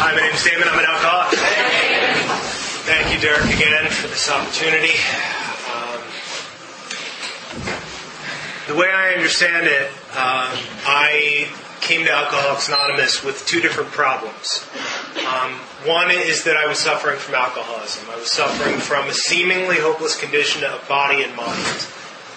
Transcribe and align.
Hi, 0.00 0.14
my 0.14 0.20
name 0.20 0.32
is 0.32 0.44
Damon. 0.44 0.68
I'm 0.70 0.78
an 0.78 0.86
alcoholic. 0.86 1.34
Thank 2.86 3.10
you, 3.10 3.18
Derek, 3.18 3.50
again 3.50 3.90
for 3.90 4.06
this 4.06 4.30
opportunity. 4.30 4.94
Um, 5.74 5.98
the 8.70 8.78
way 8.78 8.86
I 8.94 9.18
understand 9.18 9.66
it, 9.66 9.90
um, 10.14 10.54
I 10.86 11.50
came 11.80 12.06
to 12.06 12.12
Alcoholics 12.12 12.68
Anonymous 12.68 13.24
with 13.24 13.44
two 13.44 13.60
different 13.60 13.90
problems. 13.90 14.64
Um, 15.26 15.58
one 15.82 16.12
is 16.12 16.44
that 16.44 16.56
I 16.56 16.68
was 16.68 16.78
suffering 16.78 17.18
from 17.18 17.34
alcoholism. 17.34 18.08
I 18.08 18.22
was 18.22 18.30
suffering 18.30 18.78
from 18.78 19.08
a 19.08 19.12
seemingly 19.12 19.82
hopeless 19.82 20.14
condition 20.14 20.62
of 20.62 20.86
body 20.86 21.24
and 21.24 21.34
mind. 21.34 21.86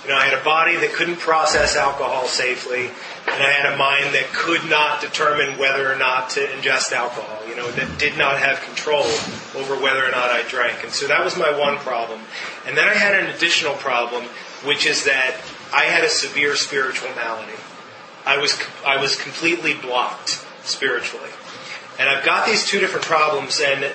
You 0.04 0.10
know, 0.10 0.16
I 0.16 0.26
had 0.26 0.40
a 0.40 0.44
body 0.44 0.78
that 0.78 0.94
couldn't 0.94 1.20
process 1.20 1.76
alcohol 1.76 2.26
safely, 2.26 2.88
and 2.88 3.44
I 3.44 3.52
had 3.52 3.72
a 3.72 3.78
mind 3.78 4.16
that 4.16 4.26
could 4.34 4.68
not 4.68 5.00
determine 5.00 5.60
whether 5.60 5.92
or 5.92 5.96
not 5.96 6.32
to 6.32 6.40
ingest 6.40 6.92
alcohol. 6.92 7.48
You 7.48 7.56
know, 7.56 7.70
that 7.72 8.00
did 8.00 8.18
not 8.18 8.40
have 8.40 8.62
control 8.62 9.06
over 9.56 9.76
whether 9.76 10.04
or 10.04 10.10
not 10.10 10.32
I 10.32 10.42
drank. 10.48 10.84
And 10.84 10.92
so 10.92 11.08
that 11.08 11.24
was 11.24 11.38
my 11.38 11.56
one 11.56 11.78
problem. 11.78 12.20
And 12.66 12.76
then 12.76 12.88
I 12.90 12.96
had 12.96 13.14
an 13.14 13.30
additional 13.30 13.76
problem, 13.76 14.24
which 14.66 14.88
is 14.88 15.06
that 15.06 15.38
I 15.72 15.84
had 15.84 16.04
a 16.04 16.10
severe 16.10 16.56
spiritual 16.56 17.10
malady. 17.16 17.54
I 18.26 18.38
was 18.38 18.60
I 18.86 19.00
was 19.00 19.16
completely 19.16 19.76
blocked 19.76 20.44
spiritually. 20.64 21.30
And 22.00 22.10
I've 22.10 22.26
got 22.26 22.48
these 22.48 22.66
two 22.66 22.80
different 22.80 23.06
problems, 23.06 23.62
and 23.62 23.94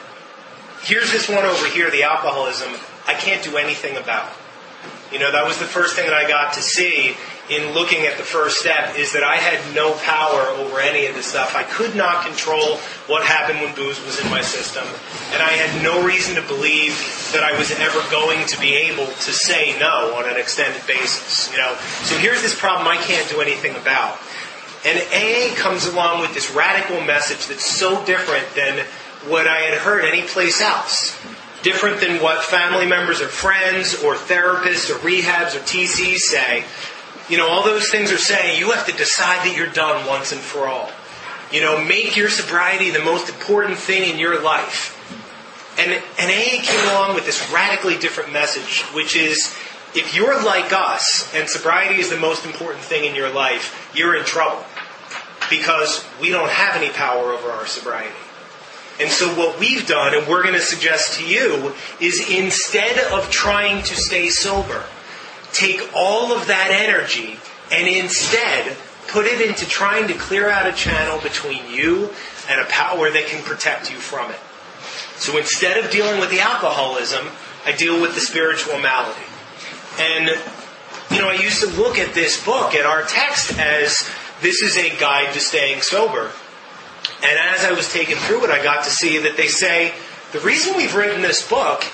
here's 0.83 1.11
this 1.11 1.29
one 1.29 1.45
over 1.45 1.67
here, 1.67 1.91
the 1.91 2.05
alcoholism. 2.05 2.73
I 3.09 3.15
can't 3.15 3.43
do 3.43 3.57
anything 3.57 3.97
about. 3.97 4.31
You 5.17 5.23
know, 5.23 5.33
that 5.33 5.47
was 5.47 5.57
the 5.57 5.65
first 5.65 5.97
thing 5.97 6.05
that 6.05 6.13
I 6.13 6.29
got 6.29 6.53
to 6.61 6.63
see 6.63 7.17
in 7.49 7.73
looking 7.73 8.05
at 8.05 8.19
the 8.19 8.23
first 8.23 8.61
step 8.61 8.99
is 8.99 9.15
that 9.15 9.25
I 9.25 9.37
had 9.37 9.57
no 9.75 9.97
power 10.05 10.53
over 10.61 10.79
any 10.79 11.07
of 11.07 11.15
this 11.15 11.25
stuff. 11.25 11.57
I 11.57 11.63
could 11.63 11.97
not 11.97 12.27
control 12.27 12.77
what 13.09 13.25
happened 13.25 13.65
when 13.65 13.75
booze 13.75 13.97
was 14.05 14.21
in 14.21 14.29
my 14.29 14.43
system, 14.43 14.85
and 15.33 15.41
I 15.41 15.57
had 15.57 15.83
no 15.83 16.05
reason 16.05 16.37
to 16.37 16.43
believe 16.43 16.93
that 17.33 17.41
I 17.41 17.57
was 17.57 17.73
ever 17.81 18.05
going 18.11 18.45
to 18.45 18.61
be 18.61 18.77
able 18.77 19.07
to 19.07 19.33
say 19.33 19.73
no 19.81 20.13
on 20.21 20.29
an 20.29 20.37
extended 20.37 20.87
basis. 20.87 21.51
You 21.51 21.65
know, 21.65 21.73
so 22.05 22.19
here's 22.19 22.43
this 22.43 22.53
problem 22.53 22.87
I 22.87 23.01
can't 23.01 23.27
do 23.31 23.41
anything 23.41 23.75
about. 23.75 24.21
And 24.85 25.01
AA 25.17 25.57
comes 25.57 25.87
along 25.87 26.21
with 26.21 26.35
this 26.35 26.53
radical 26.53 27.01
message 27.01 27.47
that's 27.47 27.65
so 27.65 28.05
different 28.05 28.45
than 28.55 28.85
what 29.33 29.49
I 29.49 29.65
had 29.65 29.79
heard 29.79 30.05
anyplace 30.05 30.61
else 30.61 31.17
different 31.63 32.01
than 32.01 32.23
what 32.23 32.43
family 32.43 32.87
members 32.87 33.21
or 33.21 33.29
friends 33.29 33.95
or 34.03 34.15
therapists 34.15 34.91
or 34.91 34.99
rehabs 34.99 35.55
or 35.55 35.61
TCs 35.61 36.19
say. 36.19 36.65
You 37.29 37.37
know, 37.37 37.49
all 37.49 37.65
those 37.65 37.91
things 37.91 38.13
are 38.13 38.19
saying 38.19 38.59
you 38.59 38.71
have 38.71 38.87
to 38.87 38.93
decide 38.93 39.47
that 39.47 39.57
you're 39.57 39.73
done 39.73 40.07
once 40.07 40.33
and 40.33 40.41
for 40.41 40.69
all. 40.69 40.91
You 41.53 41.61
know, 41.61 41.85
make 41.85 42.17
your 42.17 42.29
sobriety 42.29 42.91
the 42.91 43.03
most 43.03 43.29
important 43.29 43.79
thing 43.79 44.11
in 44.13 44.19
your 44.19 44.41
life. 44.43 44.93
And, 45.79 45.93
and 45.93 46.31
AA 46.31 46.63
came 46.63 46.91
along 46.91 47.15
with 47.15 47.27
this 47.27 47.51
radically 47.53 47.99
different 47.99 48.33
message, 48.33 48.83
which 48.95 49.15
is 49.15 49.55
if 49.95 50.15
you're 50.15 50.43
like 50.45 50.73
us 50.73 51.33
and 51.35 51.49
sobriety 51.49 52.01
is 52.01 52.11
the 52.11 52.19
most 52.19 52.45
important 52.45 52.83
thing 52.83 53.05
in 53.05 53.15
your 53.15 53.33
life, 53.33 53.91
you're 53.95 54.17
in 54.17 54.25
trouble. 54.25 54.65
Because 55.49 56.05
we 56.21 56.31
don't 56.31 56.51
have 56.51 56.77
any 56.77 56.91
power 56.91 57.33
over 57.33 57.51
our 57.51 57.67
sobriety. 57.67 58.15
And 58.99 59.11
so 59.11 59.29
what 59.35 59.61
we've 59.61 59.87
done, 59.87 60.15
and 60.15 60.27
we're 60.27 60.43
going 60.43 60.55
to 60.55 60.61
suggest 60.61 61.19
to 61.19 61.27
you, 61.27 61.75
is 62.01 62.31
instead 62.31 62.99
of 63.13 63.31
trying 63.31 63.83
to 63.85 63.95
stay 63.95 64.29
sober, 64.29 64.85
take 65.53 65.91
all 65.95 66.33
of 66.33 66.47
that 66.47 66.71
energy 66.71 67.39
and 67.71 67.87
instead 67.89 68.77
put 69.09 69.27
it 69.27 69.41
into 69.41 69.67
trying 69.67 70.09
to 70.09 70.15
clear 70.15 70.49
out 70.49 70.67
a 70.67 70.73
channel 70.73 71.21
between 71.21 71.69
you 71.71 72.11
and 72.49 72.61
a 72.61 72.65
power 72.65 73.11
that 73.11 73.27
can 73.27 73.43
protect 73.45 73.91
you 73.91 73.99
from 73.99 74.31
it. 74.31 74.41
So 75.17 75.37
instead 75.39 75.83
of 75.83 75.91
dealing 75.91 76.21
with 76.21 76.31
the 76.31 76.41
alcoholism, 76.41 77.27
I 77.65 77.73
deal 77.73 78.01
with 78.01 78.15
the 78.15 78.21
spiritual 78.21 78.79
malady. 78.79 79.19
And, 79.99 80.29
you 81.11 81.19
know, 81.19 81.29
I 81.29 81.35
used 81.35 81.61
to 81.61 81.69
look 81.81 81.99
at 81.99 82.15
this 82.15 82.45
book, 82.45 82.75
at 82.75 82.85
our 82.85 83.03
text, 83.03 83.59
as 83.59 84.09
this 84.41 84.63
is 84.63 84.77
a 84.77 84.97
guide 84.99 85.33
to 85.35 85.41
staying 85.41 85.81
sober. 85.81 86.31
And 87.23 87.39
as 87.39 87.65
I 87.65 87.73
was 87.73 87.93
taken 87.93 88.17
through 88.17 88.45
it, 88.45 88.51
I 88.51 88.63
got 88.63 88.85
to 88.85 88.91
see 88.91 89.19
that 89.19 89.37
they 89.37 89.49
say 89.49 89.95
the 90.33 90.41
reason 90.41 90.77
we've 90.77 90.95
written 90.95 91.23
this 91.23 91.49
book 91.49 91.85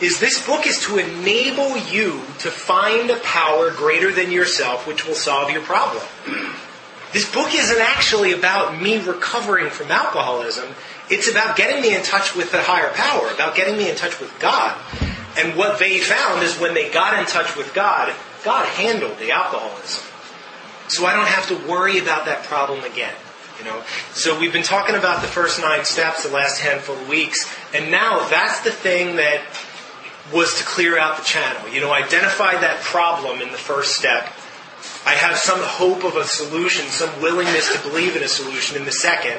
is 0.00 0.20
this 0.20 0.44
book 0.46 0.66
is 0.66 0.80
to 0.80 0.98
enable 0.98 1.76
you 1.76 2.20
to 2.38 2.50
find 2.50 3.10
a 3.10 3.16
power 3.20 3.70
greater 3.70 4.12
than 4.12 4.30
yourself 4.30 4.86
which 4.86 5.06
will 5.06 5.14
solve 5.14 5.50
your 5.50 5.62
problem. 5.62 6.02
This 7.12 7.32
book 7.32 7.54
isn't 7.54 7.80
actually 7.80 8.32
about 8.32 8.80
me 8.80 8.98
recovering 8.98 9.70
from 9.70 9.90
alcoholism. 9.90 10.68
It's 11.08 11.30
about 11.30 11.56
getting 11.56 11.80
me 11.80 11.94
in 11.94 12.02
touch 12.02 12.34
with 12.34 12.50
the 12.50 12.60
higher 12.60 12.92
power, 12.92 13.30
about 13.32 13.54
getting 13.54 13.76
me 13.76 13.88
in 13.88 13.94
touch 13.94 14.18
with 14.18 14.36
God. 14.40 14.76
And 15.38 15.56
what 15.56 15.78
they 15.78 16.00
found 16.00 16.42
is 16.42 16.58
when 16.58 16.74
they 16.74 16.90
got 16.90 17.18
in 17.18 17.26
touch 17.26 17.56
with 17.56 17.72
God, 17.72 18.12
God 18.44 18.66
handled 18.66 19.18
the 19.18 19.30
alcoholism. 19.30 20.04
So 20.88 21.06
I 21.06 21.14
don't 21.14 21.28
have 21.28 21.48
to 21.48 21.68
worry 21.68 21.98
about 21.98 22.26
that 22.26 22.44
problem 22.44 22.84
again. 22.84 23.14
You 23.64 23.70
know, 23.70 23.82
so 24.12 24.38
we've 24.38 24.52
been 24.52 24.62
talking 24.62 24.94
about 24.94 25.22
the 25.22 25.26
first 25.26 25.58
nine 25.58 25.86
steps 25.86 26.24
the 26.24 26.34
last 26.34 26.60
handful 26.60 26.96
of 26.96 27.08
weeks, 27.08 27.50
and 27.72 27.90
now 27.90 28.28
that's 28.28 28.60
the 28.60 28.70
thing 28.70 29.16
that 29.16 29.40
was 30.34 30.58
to 30.58 30.64
clear 30.64 30.98
out 30.98 31.16
the 31.16 31.24
channel. 31.24 31.72
You 31.72 31.80
know, 31.80 31.90
identify 31.90 32.60
that 32.60 32.82
problem 32.82 33.40
in 33.40 33.52
the 33.52 33.56
first 33.56 33.96
step. 33.96 34.24
I 35.06 35.14
have 35.14 35.38
some 35.38 35.60
hope 35.60 36.04
of 36.04 36.16
a 36.16 36.24
solution, 36.24 36.84
some 36.88 37.08
willingness 37.22 37.72
to 37.74 37.88
believe 37.88 38.16
in 38.16 38.22
a 38.22 38.28
solution 38.28 38.76
in 38.76 38.84
the 38.84 38.92
second. 38.92 39.38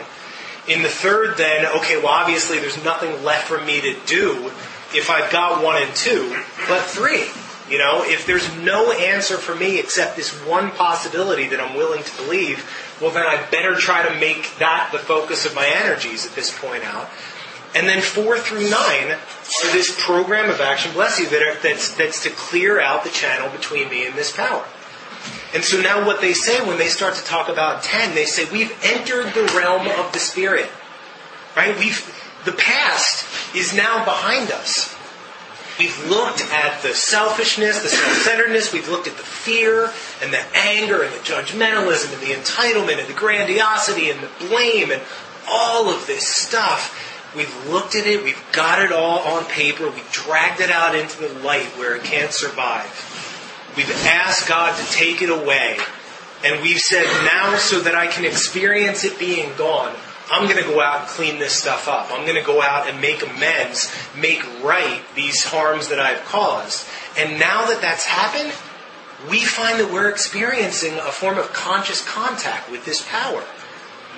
In 0.67 0.81
the 0.81 0.89
third, 0.89 1.37
then, 1.37 1.67
okay, 1.77 1.97
well, 1.97 2.07
obviously 2.07 2.57
there's 2.57 2.83
nothing 2.83 3.23
left 3.23 3.47
for 3.47 3.63
me 3.63 3.79
to 3.81 3.95
do 4.07 4.51
if 4.95 5.11
I've 5.11 5.31
got 5.31 5.63
one 5.63 5.83
and 5.83 5.95
two, 5.95 6.35
but 6.67 6.81
three. 6.81 7.25
You 7.69 7.79
know, 7.79 8.03
if 8.05 8.27
there's 8.27 8.55
no 8.57 8.91
answer 8.91 9.37
for 9.37 9.55
me 9.55 9.79
except 9.79 10.15
this 10.15 10.31
one 10.45 10.69
possibility 10.71 11.47
that 11.47 11.59
I'm 11.59 11.75
willing 11.75 12.03
to 12.03 12.17
believe, 12.17 12.59
well, 13.01 13.11
then 13.11 13.25
I 13.25 13.45
better 13.51 13.75
try 13.75 14.07
to 14.07 14.19
make 14.19 14.57
that 14.59 14.89
the 14.91 14.99
focus 14.99 15.45
of 15.45 15.53
my 15.53 15.67
energies 15.67 16.25
at 16.25 16.33
this 16.33 16.57
point 16.57 16.83
out. 16.83 17.09
And 17.75 17.87
then 17.89 18.01
four 18.01 18.39
through 18.39 18.69
nine 18.69 19.11
are 19.11 19.71
this 19.73 19.93
program 20.01 20.49
of 20.49 20.61
action, 20.61 20.93
bless 20.93 21.19
you, 21.19 21.27
that 21.27 21.41
are, 21.41 21.61
that's, 21.61 21.93
that's 21.95 22.23
to 22.23 22.29
clear 22.29 22.79
out 22.79 23.03
the 23.03 23.09
channel 23.09 23.49
between 23.49 23.89
me 23.89 24.07
and 24.07 24.15
this 24.15 24.31
power. 24.35 24.65
And 25.53 25.63
so 25.63 25.81
now 25.81 26.05
what 26.05 26.21
they 26.21 26.33
say 26.33 26.65
when 26.65 26.77
they 26.77 26.87
start 26.87 27.15
to 27.15 27.23
talk 27.25 27.49
about 27.49 27.83
10, 27.83 28.15
they 28.15 28.25
say 28.25 28.49
we've 28.49 28.73
entered 28.83 29.33
the 29.33 29.51
realm 29.55 29.87
of 29.87 30.13
the 30.13 30.19
spirit. 30.19 30.69
Right? 31.55 31.77
We've, 31.77 31.99
the 32.45 32.53
past 32.53 33.25
is 33.55 33.75
now 33.75 34.05
behind 34.05 34.51
us. 34.51 34.94
We've 35.77 36.09
looked 36.09 36.41
at 36.41 36.81
the 36.81 36.93
selfishness, 36.93 37.81
the 37.81 37.89
self-centeredness. 37.89 38.71
We've 38.71 38.87
looked 38.87 39.07
at 39.07 39.17
the 39.17 39.23
fear 39.23 39.91
and 40.21 40.31
the 40.31 40.41
anger 40.55 41.03
and 41.03 41.13
the 41.13 41.19
judgmentalism 41.19 42.13
and 42.13 42.21
the 42.21 42.33
entitlement 42.33 42.99
and 42.99 43.09
the 43.09 43.13
grandiosity 43.13 44.09
and 44.09 44.21
the 44.21 44.29
blame 44.47 44.91
and 44.91 45.01
all 45.49 45.89
of 45.89 46.07
this 46.07 46.27
stuff. 46.27 47.33
We've 47.35 47.67
looked 47.67 47.95
at 47.95 48.07
it. 48.07 48.23
We've 48.23 48.41
got 48.53 48.81
it 48.81 48.93
all 48.93 49.19
on 49.19 49.43
paper. 49.45 49.89
We've 49.89 50.11
dragged 50.11 50.61
it 50.61 50.71
out 50.71 50.95
into 50.95 51.19
the 51.19 51.39
light 51.39 51.67
where 51.77 51.95
it 51.97 52.03
can't 52.03 52.31
survive. 52.31 52.89
We've 53.75 53.91
asked 54.05 54.47
God 54.47 54.77
to 54.77 54.91
take 54.93 55.21
it 55.21 55.29
away. 55.29 55.77
And 56.45 56.61
we've 56.61 56.79
said, 56.79 57.03
now 57.25 57.57
so 57.57 57.81
that 57.81 57.95
I 57.95 58.07
can 58.07 58.23
experience 58.23 59.03
it 59.03 59.19
being 59.19 59.51
gone, 59.57 59.93
I'm 60.31 60.49
going 60.49 60.61
to 60.61 60.67
go 60.67 60.81
out 60.81 61.01
and 61.01 61.07
clean 61.07 61.39
this 61.39 61.53
stuff 61.53 61.87
up. 61.87 62.07
I'm 62.11 62.25
going 62.25 62.39
to 62.39 62.45
go 62.45 62.61
out 62.61 62.89
and 62.89 62.99
make 62.99 63.21
amends, 63.21 63.93
make 64.17 64.43
right 64.63 65.01
these 65.13 65.43
harms 65.43 65.89
that 65.89 65.99
I've 65.99 66.23
caused. 66.25 66.87
And 67.17 67.39
now 67.39 67.65
that 67.67 67.81
that's 67.81 68.05
happened, 68.05 68.51
we 69.29 69.39
find 69.39 69.79
that 69.79 69.91
we're 69.91 70.09
experiencing 70.09 70.93
a 70.93 71.11
form 71.11 71.37
of 71.37 71.53
conscious 71.53 72.03
contact 72.03 72.71
with 72.71 72.85
this 72.85 73.07
power. 73.07 73.43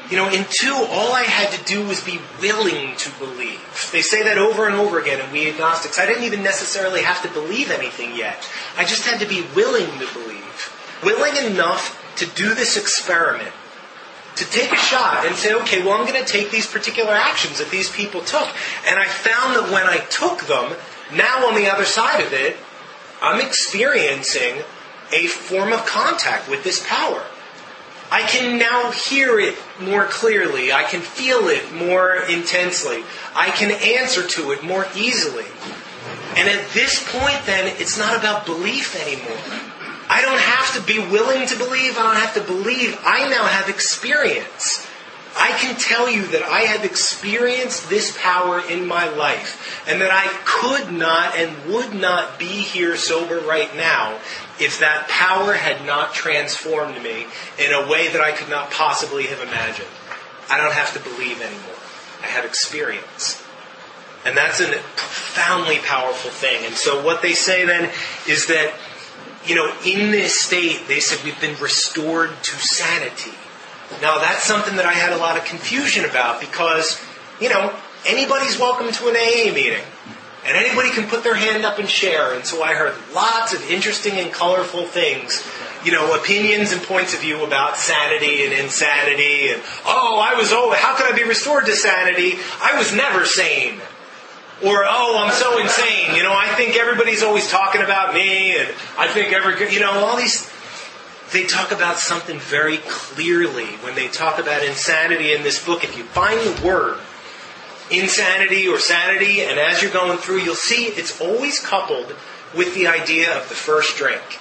You 0.09 0.15
know, 0.15 0.29
in 0.29 0.45
two, 0.49 0.73
all 0.73 1.11
I 1.11 1.23
had 1.23 1.51
to 1.51 1.63
do 1.65 1.85
was 1.85 2.01
be 2.01 2.19
willing 2.39 2.95
to 2.95 3.09
believe. 3.19 3.89
They 3.91 4.01
say 4.01 4.23
that 4.23 4.37
over 4.37 4.65
and 4.65 4.75
over 4.75 4.99
again, 4.99 5.19
and 5.19 5.31
we 5.33 5.49
agnostics, 5.49 5.99
I 5.99 6.05
didn't 6.05 6.23
even 6.23 6.43
necessarily 6.43 7.01
have 7.01 7.21
to 7.23 7.29
believe 7.29 7.69
anything 7.69 8.15
yet. 8.15 8.47
I 8.77 8.85
just 8.85 9.05
had 9.05 9.19
to 9.19 9.27
be 9.27 9.45
willing 9.53 9.87
to 9.99 10.13
believe. 10.13 10.73
Willing 11.03 11.51
enough 11.51 12.01
to 12.15 12.25
do 12.25 12.55
this 12.55 12.77
experiment 12.77 13.51
to 14.37 14.49
take 14.49 14.71
a 14.71 14.77
shot 14.77 15.25
and 15.25 15.35
say, 15.35 15.53
okay, 15.53 15.83
well, 15.83 15.99
I'm 15.99 16.07
going 16.07 16.23
to 16.23 16.29
take 16.29 16.51
these 16.51 16.67
particular 16.67 17.11
actions 17.11 17.59
that 17.59 17.69
these 17.69 17.89
people 17.89 18.21
took. 18.21 18.47
And 18.87 18.99
I 18.99 19.05
found 19.05 19.55
that 19.55 19.71
when 19.71 19.85
I 19.85 19.97
took 20.09 20.47
them, 20.47 20.75
now 21.13 21.47
on 21.47 21.55
the 21.55 21.69
other 21.69 21.85
side 21.85 22.23
of 22.23 22.33
it, 22.33 22.57
I'm 23.21 23.41
experiencing 23.45 24.63
a 25.11 25.27
form 25.27 25.71
of 25.73 25.85
contact 25.85 26.49
with 26.49 26.63
this 26.63 26.85
power. 26.87 27.23
I 28.11 28.21
can 28.21 28.57
now 28.57 28.91
hear 28.91 29.39
it 29.39 29.57
more 29.81 30.05
clearly. 30.05 30.71
I 30.71 30.83
can 30.83 31.01
feel 31.01 31.47
it 31.49 31.73
more 31.73 32.15
intensely. 32.15 33.03
I 33.35 33.49
can 33.49 33.71
answer 33.71 34.25
to 34.25 34.51
it 34.51 34.63
more 34.63 34.87
easily. 34.95 35.45
And 36.37 36.47
at 36.47 36.69
this 36.69 37.03
point, 37.11 37.45
then, 37.45 37.67
it's 37.79 37.97
not 37.97 38.17
about 38.17 38.45
belief 38.45 38.95
anymore. 38.95 39.37
I 40.09 40.21
don't 40.21 40.39
have 40.39 40.75
to 40.75 40.81
be 40.81 40.99
willing 40.99 41.47
to 41.47 41.57
believe. 41.57 41.97
I 41.97 42.03
don't 42.03 42.21
have 42.21 42.33
to 42.35 42.41
believe. 42.41 42.97
I 43.03 43.29
now 43.29 43.45
have 43.45 43.69
experience 43.69 44.87
I 45.39 45.51
can 45.51 45.77
tell 45.77 46.09
you 46.09 46.25
that 46.27 46.41
I 46.41 46.61
have 46.61 46.83
experienced 46.83 47.89
this 47.89 48.17
power 48.19 48.59
in 48.59 48.87
my 48.87 49.07
life 49.07 49.85
and 49.87 50.01
that 50.01 50.09
I 50.11 50.27
could 50.45 50.91
not 50.91 51.37
and 51.37 51.71
would 51.71 51.93
not 51.93 52.39
be 52.39 52.45
here 52.45 52.97
sober 52.97 53.39
right 53.39 53.73
now 53.75 54.19
if 54.59 54.79
that 54.79 55.07
power 55.07 55.53
had 55.53 55.85
not 55.85 56.13
transformed 56.15 57.01
me 57.03 57.27
in 57.59 57.71
a 57.71 57.87
way 57.87 58.07
that 58.07 58.21
I 58.21 58.31
could 58.31 58.49
not 58.49 58.71
possibly 58.71 59.27
have 59.27 59.39
imagined. 59.41 59.87
I 60.49 60.57
don't 60.57 60.73
have 60.73 60.93
to 60.93 60.99
believe 60.99 61.39
anymore. 61.39 61.75
I 62.23 62.27
have 62.27 62.45
experience. 62.45 63.43
And 64.25 64.35
that's 64.35 64.59
a 64.59 64.65
profoundly 64.65 65.77
powerful 65.77 66.31
thing. 66.31 66.65
And 66.65 66.73
so 66.73 67.05
what 67.05 67.21
they 67.21 67.33
say 67.33 67.63
then 67.65 67.91
is 68.27 68.47
that, 68.47 68.73
you 69.47 69.55
know, 69.55 69.73
in 69.85 70.11
this 70.11 70.41
state, 70.41 70.87
they 70.87 70.99
said 70.99 71.23
we've 71.23 71.39
been 71.39 71.59
restored 71.61 72.31
to 72.43 72.51
sanity. 72.55 73.31
Now 74.01 74.19
that's 74.19 74.43
something 74.43 74.75
that 74.75 74.85
I 74.85 74.93
had 74.93 75.13
a 75.13 75.17
lot 75.17 75.37
of 75.37 75.45
confusion 75.45 76.05
about 76.05 76.41
because, 76.41 77.01
you 77.39 77.49
know, 77.49 77.73
anybody's 78.05 78.59
welcome 78.59 78.91
to 78.91 79.07
an 79.07 79.15
AA 79.15 79.53
meeting. 79.53 79.83
And 80.45 80.55
anybody 80.55 80.91
can 80.91 81.09
put 81.09 81.23
their 81.23 81.35
hand 81.35 81.65
up 81.65 81.77
and 81.77 81.89
share. 81.89 82.33
And 82.33 82.45
so 82.45 82.63
I 82.63 82.73
heard 82.73 82.95
lots 83.13 83.53
of 83.53 83.69
interesting 83.69 84.13
and 84.13 84.31
colorful 84.31 84.85
things, 84.85 85.45
you 85.83 85.91
know, 85.91 86.17
opinions 86.17 86.71
and 86.71 86.81
points 86.81 87.13
of 87.13 87.19
view 87.19 87.43
about 87.43 87.75
sanity 87.75 88.45
and 88.45 88.53
insanity. 88.53 89.49
And, 89.49 89.61
oh, 89.85 90.19
I 90.19 90.35
was, 90.35 90.53
oh, 90.53 90.73
how 90.73 90.95
could 90.95 91.11
I 91.11 91.15
be 91.17 91.25
restored 91.25 91.65
to 91.65 91.75
sanity? 91.75 92.35
I 92.61 92.77
was 92.77 92.93
never 92.93 93.25
sane. 93.25 93.81
Or, 94.65 94.85
oh, 94.85 95.23
I'm 95.23 95.31
so 95.33 95.59
insane. 95.59 96.15
You 96.15 96.23
know, 96.23 96.33
I 96.33 96.53
think 96.55 96.75
everybody's 96.75 97.21
always 97.21 97.47
talking 97.49 97.81
about 97.81 98.15
me. 98.15 98.57
And 98.57 98.67
I 98.97 99.07
think 99.07 99.31
every, 99.31 99.71
you 99.71 99.79
know, 99.79 99.91
all 99.91 100.17
these, 100.17 100.51
they 101.31 101.45
talk 101.45 101.71
about 101.71 101.97
something 101.97 102.39
very 102.39 102.77
clearly 102.87 103.67
when 103.83 103.93
they 103.93 104.07
talk 104.07 104.39
about 104.39 104.63
insanity 104.63 105.33
in 105.33 105.43
this 105.43 105.63
book. 105.63 105.83
If 105.83 105.95
you 105.95 106.03
find 106.05 106.39
the 106.39 106.65
word, 106.65 106.97
insanity 107.91 108.67
or 108.67 108.79
sanity, 108.79 109.41
and 109.41 109.59
as 109.59 109.83
you're 109.83 109.91
going 109.91 110.17
through, 110.17 110.39
you'll 110.39 110.55
see 110.55 110.85
it's 110.85 111.21
always 111.21 111.59
coupled 111.59 112.15
with 112.55 112.73
the 112.73 112.87
idea 112.87 113.37
of 113.37 113.49
the 113.49 113.55
first 113.55 113.95
drink. 113.97 114.39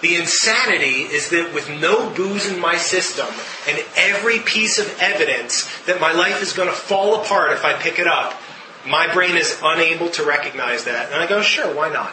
The 0.00 0.16
insanity 0.16 1.02
is 1.02 1.28
that 1.30 1.52
with 1.52 1.68
no 1.68 2.08
booze 2.10 2.50
in 2.50 2.58
my 2.58 2.76
system 2.76 3.28
and 3.68 3.84
every 3.96 4.38
piece 4.38 4.78
of 4.78 4.96
evidence 4.98 5.68
that 5.84 6.00
my 6.00 6.12
life 6.12 6.40
is 6.40 6.52
going 6.52 6.68
to 6.68 6.74
fall 6.74 7.20
apart 7.20 7.52
if 7.52 7.64
I 7.64 7.74
pick 7.74 7.98
it 7.98 8.06
up, 8.06 8.32
my 8.86 9.12
brain 9.12 9.36
is 9.36 9.58
unable 9.62 10.08
to 10.10 10.24
recognize 10.24 10.84
that. 10.84 11.12
And 11.12 11.22
I 11.22 11.26
go, 11.26 11.42
sure, 11.42 11.74
why 11.74 11.90
not? 11.90 12.12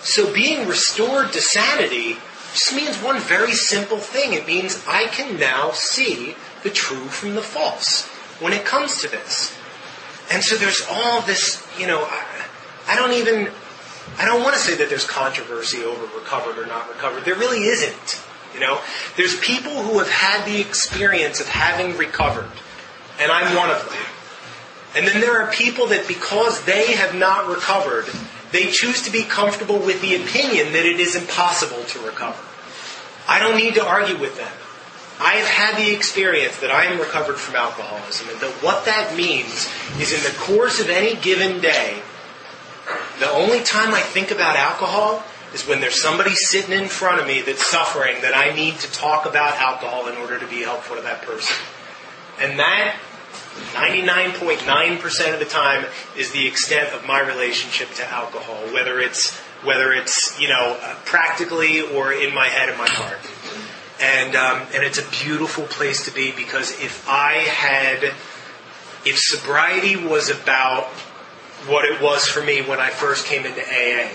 So 0.00 0.32
being 0.32 0.68
restored 0.68 1.32
to 1.32 1.40
sanity 1.40 2.16
just 2.52 2.74
means 2.74 2.96
one 2.98 3.20
very 3.20 3.52
simple 3.52 3.98
thing. 3.98 4.32
It 4.32 4.46
means 4.46 4.84
I 4.88 5.06
can 5.06 5.38
now 5.38 5.72
see 5.72 6.34
the 6.62 6.70
true 6.70 7.06
from 7.06 7.34
the 7.34 7.42
false 7.42 8.06
when 8.40 8.52
it 8.52 8.64
comes 8.64 9.00
to 9.02 9.08
this. 9.08 9.56
And 10.32 10.42
so 10.42 10.56
there's 10.56 10.82
all 10.90 11.20
this, 11.22 11.64
you 11.78 11.86
know, 11.86 12.02
I, 12.02 12.46
I 12.88 12.96
don't 12.96 13.12
even, 13.12 13.52
I 14.18 14.24
don't 14.24 14.42
want 14.42 14.54
to 14.54 14.60
say 14.60 14.74
that 14.76 14.88
there's 14.88 15.06
controversy 15.06 15.84
over 15.84 16.02
recovered 16.16 16.58
or 16.58 16.66
not 16.66 16.88
recovered. 16.88 17.24
There 17.24 17.36
really 17.36 17.64
isn't. 17.64 18.22
You 18.54 18.60
know, 18.60 18.80
there's 19.16 19.38
people 19.40 19.82
who 19.82 19.98
have 19.98 20.08
had 20.08 20.46
the 20.46 20.60
experience 20.60 21.40
of 21.40 21.46
having 21.46 21.96
recovered, 21.98 22.50
and 23.20 23.30
I'm 23.30 23.54
one 23.54 23.70
of 23.70 23.84
them. 23.84 23.98
And 24.96 25.06
then 25.06 25.20
there 25.20 25.42
are 25.42 25.52
people 25.52 25.88
that 25.88 26.08
because 26.08 26.64
they 26.64 26.94
have 26.94 27.14
not 27.14 27.48
recovered, 27.48 28.06
they 28.50 28.70
choose 28.70 29.02
to 29.02 29.12
be 29.12 29.24
comfortable 29.24 29.78
with 29.78 30.00
the 30.00 30.16
opinion 30.16 30.72
that 30.72 30.86
it 30.86 30.98
is 30.98 31.14
impossible 31.14 31.84
to 31.84 31.98
recover. 32.00 32.42
I 33.28 33.38
don't 33.38 33.56
need 33.58 33.74
to 33.74 33.86
argue 33.86 34.18
with 34.18 34.36
them. 34.38 34.52
I 35.20 35.34
have 35.34 35.48
had 35.48 35.76
the 35.78 35.92
experience 35.92 36.58
that 36.60 36.70
I 36.70 36.86
am 36.86 36.98
recovered 36.98 37.36
from 37.38 37.56
alcoholism, 37.56 38.28
and 38.30 38.40
that 38.40 38.50
what 38.62 38.84
that 38.86 39.16
means 39.16 39.68
is 39.98 40.12
in 40.12 40.22
the 40.22 40.38
course 40.38 40.80
of 40.80 40.88
any 40.88 41.14
given 41.16 41.60
day, 41.60 42.00
the 43.18 43.30
only 43.30 43.62
time 43.62 43.94
I 43.94 44.00
think 44.00 44.30
about 44.30 44.56
alcohol 44.56 45.24
is 45.54 45.66
when 45.66 45.80
there's 45.80 46.00
somebody 46.00 46.34
sitting 46.34 46.72
in 46.72 46.88
front 46.88 47.20
of 47.20 47.26
me 47.26 47.40
that's 47.40 47.66
suffering 47.66 48.20
that 48.22 48.36
I 48.36 48.54
need 48.54 48.78
to 48.80 48.92
talk 48.92 49.26
about 49.26 49.56
alcohol 49.56 50.08
in 50.08 50.16
order 50.16 50.38
to 50.38 50.46
be 50.46 50.62
helpful 50.62 50.96
to 50.96 51.02
that 51.02 51.22
person. 51.22 51.56
And 52.38 52.58
that 52.58 52.96
99.9% 53.74 55.32
of 55.34 55.38
the 55.38 55.44
time 55.44 55.84
is 56.16 56.32
the 56.32 56.46
extent 56.46 56.94
of 56.94 57.06
my 57.06 57.20
relationship 57.20 57.92
to 57.94 58.08
alcohol, 58.10 58.56
whether 58.72 59.00
it's 59.00 59.36
whether 59.64 59.92
it's 59.92 60.38
you 60.40 60.48
know 60.48 60.78
practically 61.04 61.80
or 61.80 62.12
in 62.12 62.34
my 62.34 62.48
head 62.48 62.68
and 62.68 62.78
my 62.78 62.88
heart. 62.88 63.20
And 64.00 64.36
um, 64.36 64.66
and 64.74 64.84
it's 64.84 64.98
a 64.98 65.24
beautiful 65.24 65.64
place 65.64 66.04
to 66.04 66.12
be 66.12 66.32
because 66.32 66.72
if 66.80 67.08
I 67.08 67.32
had, 67.34 68.12
if 69.04 69.18
sobriety 69.18 69.96
was 69.96 70.28
about 70.28 70.84
what 71.66 71.84
it 71.84 72.00
was 72.00 72.26
for 72.26 72.42
me 72.42 72.62
when 72.62 72.78
I 72.78 72.90
first 72.90 73.26
came 73.26 73.46
into 73.46 73.60
AA, 73.60 74.08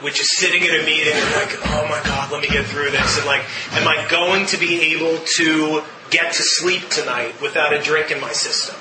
which 0.00 0.20
is 0.20 0.36
sitting 0.36 0.62
in 0.62 0.70
a 0.70 0.84
meeting 0.84 1.12
and 1.14 1.34
like, 1.34 1.56
oh 1.66 1.86
my 1.88 2.00
God, 2.04 2.32
let 2.32 2.40
me 2.40 2.48
get 2.48 2.64
through 2.66 2.90
this, 2.90 3.18
and 3.18 3.26
like, 3.26 3.44
am 3.72 3.86
I 3.86 4.06
going 4.10 4.46
to 4.46 4.56
be 4.56 4.94
able 4.94 5.18
to 5.36 5.82
get 6.10 6.32
to 6.32 6.42
sleep 6.42 6.88
tonight 6.88 7.40
without 7.40 7.72
a 7.72 7.82
drink 7.82 8.10
in 8.10 8.20
my 8.20 8.32
system? 8.32 8.76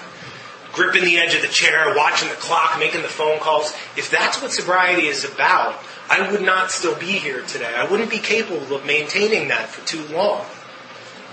Gripping 0.73 1.03
the 1.03 1.17
edge 1.17 1.33
of 1.33 1.41
the 1.41 1.47
chair, 1.47 1.95
watching 1.95 2.29
the 2.29 2.35
clock, 2.35 2.77
making 2.77 3.01
the 3.01 3.07
phone 3.07 3.39
calls. 3.39 3.73
If 3.95 4.11
that's 4.11 4.41
what 4.41 4.51
sobriety 4.51 5.07
is 5.07 5.25
about, 5.25 5.75
I 6.09 6.31
would 6.31 6.41
not 6.41 6.71
still 6.71 6.95
be 6.95 7.13
here 7.13 7.41
today. 7.43 7.73
I 7.75 7.89
wouldn't 7.89 8.09
be 8.09 8.19
capable 8.19 8.75
of 8.75 8.85
maintaining 8.85 9.47
that 9.47 9.69
for 9.69 9.85
too 9.87 10.03
long. 10.13 10.45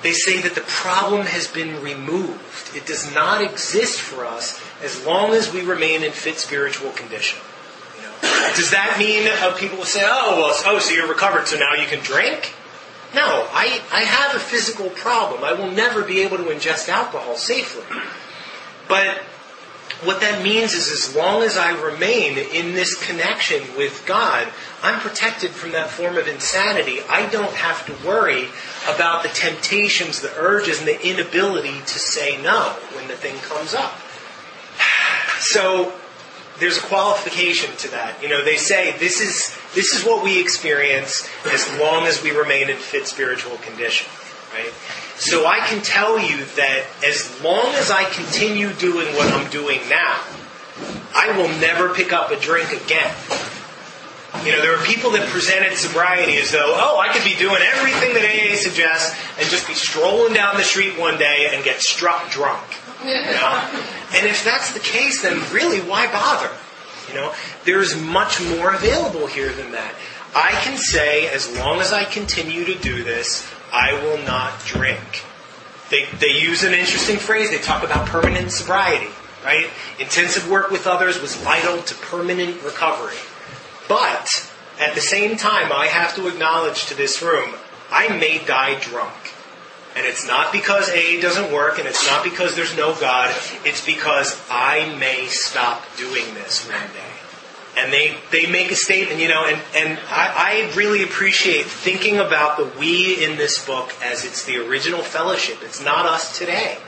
They 0.02 0.12
say 0.12 0.40
that 0.42 0.54
the 0.54 0.60
problem 0.62 1.26
has 1.26 1.46
been 1.46 1.80
removed. 1.82 2.76
It 2.76 2.84
does 2.86 3.14
not 3.14 3.42
exist 3.42 4.00
for 4.00 4.26
us 4.26 4.60
as 4.82 5.04
long 5.06 5.32
as 5.32 5.52
we 5.52 5.62
remain 5.62 6.02
in 6.02 6.12
fit 6.12 6.38
spiritual 6.38 6.90
condition. 6.90 7.38
You 7.96 8.02
know? 8.02 8.52
Does 8.54 8.70
that 8.70 8.96
mean 8.98 9.26
uh, 9.26 9.54
people 9.56 9.78
will 9.78 9.86
say, 9.86 10.02
oh, 10.04 10.40
well, 10.40 10.54
oh, 10.66 10.78
so 10.78 10.94
you're 10.94 11.08
recovered, 11.08 11.48
so 11.48 11.56
now 11.56 11.72
you 11.80 11.86
can 11.86 12.00
drink? 12.00 12.54
No, 13.14 13.46
I, 13.52 13.80
I 13.92 14.00
have 14.00 14.34
a 14.34 14.40
physical 14.40 14.90
problem. 14.90 15.44
I 15.44 15.52
will 15.52 15.70
never 15.70 16.02
be 16.02 16.22
able 16.22 16.38
to 16.38 16.44
ingest 16.44 16.88
alcohol 16.88 17.36
safely. 17.36 17.84
But 18.88 19.18
what 20.02 20.20
that 20.20 20.42
means 20.42 20.74
is 20.74 20.90
as 20.90 21.14
long 21.14 21.42
as 21.42 21.56
I 21.56 21.70
remain 21.80 22.36
in 22.36 22.74
this 22.74 22.94
connection 23.06 23.62
with 23.76 24.04
God, 24.06 24.48
I'm 24.82 24.98
protected 25.00 25.52
from 25.52 25.72
that 25.72 25.90
form 25.90 26.16
of 26.16 26.26
insanity. 26.26 27.00
I 27.08 27.26
don't 27.30 27.54
have 27.54 27.86
to 27.86 28.06
worry 28.06 28.48
about 28.88 29.22
the 29.22 29.28
temptations, 29.28 30.20
the 30.20 30.32
urges, 30.36 30.80
and 30.80 30.88
the 30.88 31.08
inability 31.08 31.78
to 31.78 31.98
say 31.98 32.40
no 32.42 32.76
when 32.94 33.06
the 33.08 33.14
thing 33.14 33.36
comes 33.40 33.74
up. 33.74 33.94
So 35.40 35.92
there's 36.58 36.78
a 36.78 36.82
qualification 36.82 37.74
to 37.78 37.90
that. 37.90 38.22
You 38.22 38.28
know, 38.28 38.44
they 38.44 38.56
say 38.56 38.96
this 38.98 39.20
is 39.20 39.56
this 39.74 39.92
is 39.92 40.04
what 40.04 40.22
we 40.22 40.40
experience 40.40 41.28
as 41.50 41.68
long 41.78 42.06
as 42.06 42.22
we 42.22 42.30
remain 42.30 42.70
in 42.70 42.76
fit 42.76 43.06
spiritual 43.06 43.56
condition. 43.58 44.08
Right? 44.52 44.72
So 45.16 45.46
I 45.46 45.60
can 45.60 45.82
tell 45.82 46.18
you 46.18 46.44
that 46.56 46.84
as 47.04 47.42
long 47.42 47.74
as 47.74 47.90
I 47.90 48.04
continue 48.04 48.72
doing 48.72 49.14
what 49.14 49.32
I'm 49.32 49.50
doing 49.50 49.80
now, 49.88 50.20
I 51.14 51.36
will 51.36 51.48
never 51.60 51.94
pick 51.94 52.12
up 52.12 52.30
a 52.30 52.38
drink 52.38 52.70
again. 52.70 53.14
You 54.44 54.52
know, 54.52 54.60
there 54.60 54.76
are 54.76 54.84
people 54.84 55.12
that 55.12 55.28
presented 55.28 55.76
sobriety 55.76 56.36
as 56.38 56.50
though, 56.50 56.74
oh, 56.76 56.98
I 56.98 57.12
could 57.12 57.24
be 57.24 57.34
doing 57.36 57.62
everything 57.62 58.14
that 58.14 58.24
AA 58.26 58.56
suggests 58.56 59.16
and 59.38 59.48
just 59.48 59.66
be 59.66 59.74
strolling 59.74 60.34
down 60.34 60.56
the 60.56 60.64
street 60.64 60.98
one 60.98 61.18
day 61.18 61.50
and 61.52 61.64
get 61.64 61.80
struck 61.80 62.30
drunk. 62.30 62.62
And 64.14 64.28
if 64.28 64.44
that's 64.44 64.72
the 64.72 64.80
case, 64.80 65.22
then 65.22 65.40
really, 65.52 65.80
why 65.80 66.06
bother? 66.06 66.50
You 67.08 67.14
know, 67.14 67.34
there's 67.64 68.00
much 68.00 68.40
more 68.40 68.72
available 68.72 69.26
here 69.26 69.52
than 69.52 69.72
that. 69.72 69.92
I 70.36 70.52
can 70.62 70.78
say, 70.78 71.26
as 71.28 71.52
long 71.58 71.80
as 71.80 71.92
I 71.92 72.04
continue 72.04 72.64
to 72.64 72.74
do 72.76 73.02
this, 73.02 73.48
I 73.72 73.92
will 73.94 74.24
not 74.24 74.52
drink. 74.64 75.24
They, 75.90 76.06
they 76.18 76.38
use 76.38 76.62
an 76.62 76.74
interesting 76.74 77.16
phrase. 77.16 77.50
They 77.50 77.58
talk 77.58 77.82
about 77.82 78.06
permanent 78.06 78.52
sobriety, 78.52 79.10
right? 79.44 79.68
Intensive 79.98 80.48
work 80.48 80.70
with 80.70 80.86
others 80.86 81.20
was 81.20 81.36
vital 81.36 81.82
to 81.82 81.94
permanent 81.96 82.62
recovery. 82.62 83.18
But 83.88 84.50
at 84.80 84.94
the 84.94 85.00
same 85.00 85.36
time, 85.36 85.72
I 85.72 85.86
have 85.86 86.14
to 86.16 86.28
acknowledge 86.28 86.86
to 86.86 86.96
this 86.96 87.22
room, 87.22 87.54
I 87.90 88.08
may 88.08 88.38
die 88.44 88.78
drunk. 88.80 89.23
And 89.96 90.06
it's 90.06 90.26
not 90.26 90.52
because 90.52 90.90
AA 90.90 91.20
doesn't 91.20 91.52
work 91.52 91.78
and 91.78 91.86
it's 91.86 92.04
not 92.06 92.24
because 92.24 92.56
there's 92.56 92.76
no 92.76 92.94
God. 92.94 93.34
It's 93.64 93.84
because 93.84 94.40
I 94.50 94.96
may 94.98 95.26
stop 95.28 95.84
doing 95.96 96.34
this 96.34 96.68
one 96.68 96.80
day 96.92 97.14
and 97.76 97.92
they, 97.92 98.16
they 98.30 98.46
make 98.50 98.70
a 98.70 98.76
statement, 98.76 99.20
you 99.20 99.28
know, 99.28 99.46
and, 99.46 99.60
and 99.74 99.98
I, 100.08 100.70
I 100.70 100.76
really 100.76 101.02
appreciate 101.02 101.66
thinking 101.66 102.18
about 102.18 102.56
the 102.56 102.70
we 102.78 103.24
in 103.24 103.36
this 103.36 103.64
book 103.64 103.92
as 104.02 104.24
it's 104.24 104.44
the 104.44 104.66
original 104.68 105.02
fellowship. 105.02 105.58
It's 105.62 105.82
not 105.82 106.06
us 106.06 106.38
today. 106.38 106.78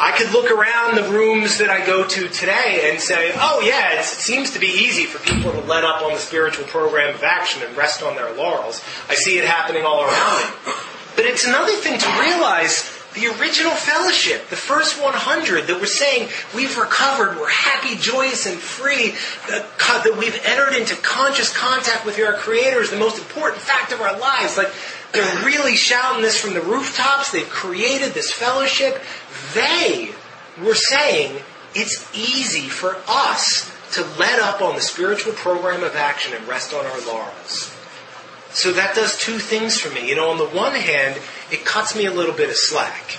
I 0.00 0.16
could 0.16 0.30
look 0.32 0.50
around 0.50 0.96
the 0.96 1.10
rooms 1.10 1.58
that 1.58 1.70
I 1.70 1.84
go 1.84 2.06
to 2.06 2.28
today 2.28 2.88
and 2.90 3.00
say, 3.00 3.32
oh 3.34 3.60
yeah, 3.64 3.98
it 3.98 4.04
seems 4.04 4.52
to 4.52 4.60
be 4.60 4.68
easy 4.68 5.04
for 5.04 5.18
people 5.18 5.50
to 5.50 5.60
let 5.62 5.84
up 5.84 6.02
on 6.02 6.12
the 6.12 6.18
spiritual 6.18 6.66
program 6.66 7.14
of 7.14 7.22
action 7.24 7.62
and 7.66 7.76
rest 7.76 8.02
on 8.02 8.14
their 8.14 8.32
laurels. 8.34 8.82
I 9.08 9.14
see 9.14 9.38
it 9.38 9.44
happening 9.44 9.84
all 9.84 10.04
around 10.04 10.44
me. 10.66 10.72
But 11.18 11.26
it's 11.26 11.44
another 11.44 11.74
thing 11.74 11.98
to 11.98 12.20
realize 12.20 12.86
The 13.14 13.26
original 13.40 13.72
fellowship, 13.72 14.48
the 14.48 14.56
first 14.56 15.02
100 15.02 15.66
that 15.66 15.80
were 15.80 15.86
saying, 15.86 16.28
we've 16.54 16.76
recovered, 16.76 17.36
we're 17.36 17.48
happy, 17.48 17.96
joyous, 17.96 18.46
and 18.46 18.58
free, 18.58 19.14
that 19.48 20.16
we've 20.18 20.38
entered 20.44 20.78
into 20.78 20.94
conscious 20.96 21.50
contact 21.56 22.04
with 22.04 22.20
our 22.20 22.34
Creator 22.34 22.82
is 22.82 22.90
the 22.90 22.98
most 22.98 23.18
important 23.18 23.62
fact 23.62 23.92
of 23.92 24.00
our 24.02 24.16
lives. 24.18 24.58
Like, 24.58 24.70
they're 25.12 25.44
really 25.44 25.74
shouting 25.74 26.22
this 26.22 26.38
from 26.38 26.52
the 26.52 26.60
rooftops. 26.60 27.32
They've 27.32 27.48
created 27.48 28.12
this 28.12 28.30
fellowship. 28.30 29.00
They 29.54 30.10
were 30.62 30.74
saying, 30.74 31.42
it's 31.74 32.08
easy 32.14 32.68
for 32.68 32.98
us 33.08 33.74
to 33.94 34.04
let 34.18 34.38
up 34.38 34.60
on 34.60 34.74
the 34.74 34.82
spiritual 34.82 35.32
program 35.32 35.82
of 35.82 35.96
action 35.96 36.34
and 36.34 36.46
rest 36.46 36.74
on 36.74 36.84
our 36.84 37.00
laurels. 37.06 37.74
So 38.50 38.72
that 38.72 38.94
does 38.94 39.18
two 39.18 39.38
things 39.38 39.78
for 39.78 39.92
me. 39.94 40.08
You 40.08 40.16
know, 40.16 40.30
on 40.30 40.38
the 40.38 40.46
one 40.46 40.74
hand, 40.74 41.20
it 41.50 41.64
cuts 41.64 41.94
me 41.94 42.06
a 42.06 42.12
little 42.12 42.34
bit 42.34 42.48
of 42.48 42.56
slack. 42.56 43.18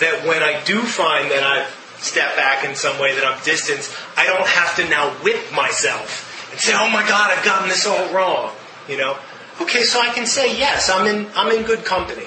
That 0.00 0.26
when 0.26 0.42
I 0.42 0.62
do 0.64 0.80
find 0.80 1.30
that 1.30 1.42
I've 1.42 1.68
stepped 1.98 2.36
back 2.36 2.64
in 2.64 2.74
some 2.74 2.98
way, 3.00 3.14
that 3.14 3.24
I'm 3.24 3.42
distanced, 3.44 3.94
I 4.16 4.26
don't 4.26 4.46
have 4.46 4.76
to 4.76 4.88
now 4.88 5.10
whip 5.22 5.52
myself 5.54 6.50
and 6.50 6.60
say, 6.60 6.72
oh 6.74 6.90
my 6.90 7.06
God, 7.08 7.30
I've 7.30 7.44
gotten 7.44 7.68
this 7.68 7.86
all 7.86 8.12
wrong. 8.12 8.52
You 8.88 8.98
know? 8.98 9.16
Okay, 9.60 9.82
so 9.82 10.00
I 10.00 10.08
can 10.08 10.26
say, 10.26 10.56
yes, 10.56 10.90
I'm 10.90 11.06
in, 11.06 11.28
I'm 11.36 11.56
in 11.56 11.64
good 11.64 11.84
company. 11.84 12.26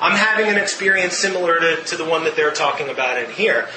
I'm 0.00 0.16
having 0.16 0.46
an 0.46 0.56
experience 0.56 1.18
similar 1.18 1.60
to, 1.60 1.76
to 1.84 1.96
the 1.96 2.04
one 2.04 2.24
that 2.24 2.36
they're 2.36 2.52
talking 2.52 2.88
about 2.88 3.22
in 3.22 3.30
here. 3.30 3.68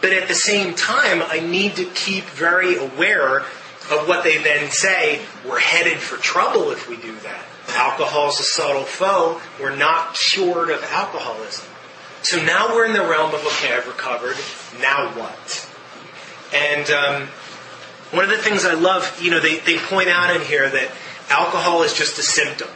But 0.00 0.12
at 0.12 0.28
the 0.28 0.34
same 0.34 0.74
time, 0.74 1.22
I 1.22 1.40
need 1.40 1.76
to 1.76 1.84
keep 1.84 2.24
very 2.24 2.76
aware 2.76 3.40
of 3.40 4.06
what 4.06 4.22
they 4.22 4.38
then 4.42 4.70
say. 4.70 5.20
We're 5.44 5.58
headed 5.58 5.98
for 5.98 6.16
trouble 6.16 6.70
if 6.70 6.88
we 6.88 6.96
do 6.96 7.14
that. 7.20 7.44
Alcohol's 7.74 8.40
a 8.40 8.44
subtle 8.44 8.84
foe. 8.84 9.40
We're 9.60 9.76
not 9.76 10.14
cured 10.14 10.70
of 10.70 10.82
alcoholism. 10.84 11.66
So 12.22 12.42
now 12.42 12.74
we're 12.74 12.86
in 12.86 12.92
the 12.92 13.00
realm 13.00 13.34
of, 13.34 13.44
okay, 13.44 13.74
I've 13.74 13.86
recovered. 13.86 14.36
Now 14.80 15.08
what? 15.18 15.68
And 16.54 16.90
um, 16.90 17.28
one 18.12 18.24
of 18.24 18.30
the 18.30 18.38
things 18.38 18.64
I 18.64 18.74
love, 18.74 19.20
you 19.20 19.30
know, 19.30 19.40
they, 19.40 19.58
they 19.58 19.78
point 19.78 20.08
out 20.08 20.34
in 20.34 20.42
here 20.42 20.68
that 20.68 20.90
alcohol 21.30 21.82
is 21.82 21.94
just 21.94 22.18
a 22.18 22.22
symptom. 22.22 22.68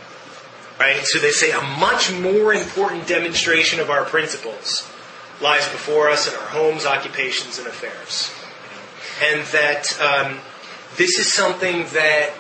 Right? 0.79 1.01
So 1.05 1.21
they 1.21 1.31
say 1.31 1.53
a 1.53 1.63
much 1.79 2.13
more 2.13 2.53
important 2.53 3.07
demonstration 3.07 3.81
of 3.81 3.89
our 3.89 4.05
principles 4.05 4.91
lies 5.41 5.69
before 5.69 6.11
us 6.11 6.29
in 6.29 6.35
our 6.35 6.49
homes, 6.49 6.85
occupations, 6.85 7.59
and 7.59 7.67
affairs. 7.67 8.33
And 9.23 9.47
that 9.53 10.01
um, 10.01 10.39
this 10.97 11.19
is 11.19 11.33
something 11.33 11.85
that, 11.93 12.31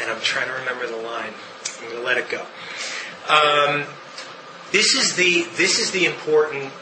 and 0.00 0.10
I'm 0.10 0.20
trying 0.20 0.46
to 0.48 0.54
remember 0.54 0.86
the 0.86 0.96
line. 0.96 1.32
I'm 1.84 1.96
to 1.96 2.02
let 2.02 2.18
it 2.18 2.28
go. 2.28 2.44
Um, 3.28 3.84
this 4.72 4.94
is 4.94 5.14
the 5.16 5.46
this 5.56 5.78
is 5.78 5.90
the 5.90 6.06
important 6.06 6.72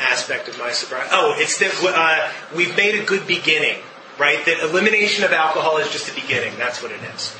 aspect 0.00 0.48
of 0.48 0.58
my 0.58 0.70
sobriety. 0.72 1.10
Oh, 1.12 1.34
it's 1.36 1.58
that 1.58 1.72
uh, 1.82 2.32
we've 2.56 2.76
made 2.76 2.98
a 2.98 3.04
good 3.04 3.26
beginning, 3.26 3.78
right? 4.18 4.44
That 4.46 4.62
elimination 4.62 5.24
of 5.24 5.32
alcohol 5.32 5.78
is 5.78 5.90
just 5.90 6.10
a 6.10 6.14
beginning. 6.14 6.56
That's 6.56 6.82
what 6.82 6.92
it 6.92 7.00
is. 7.14 7.36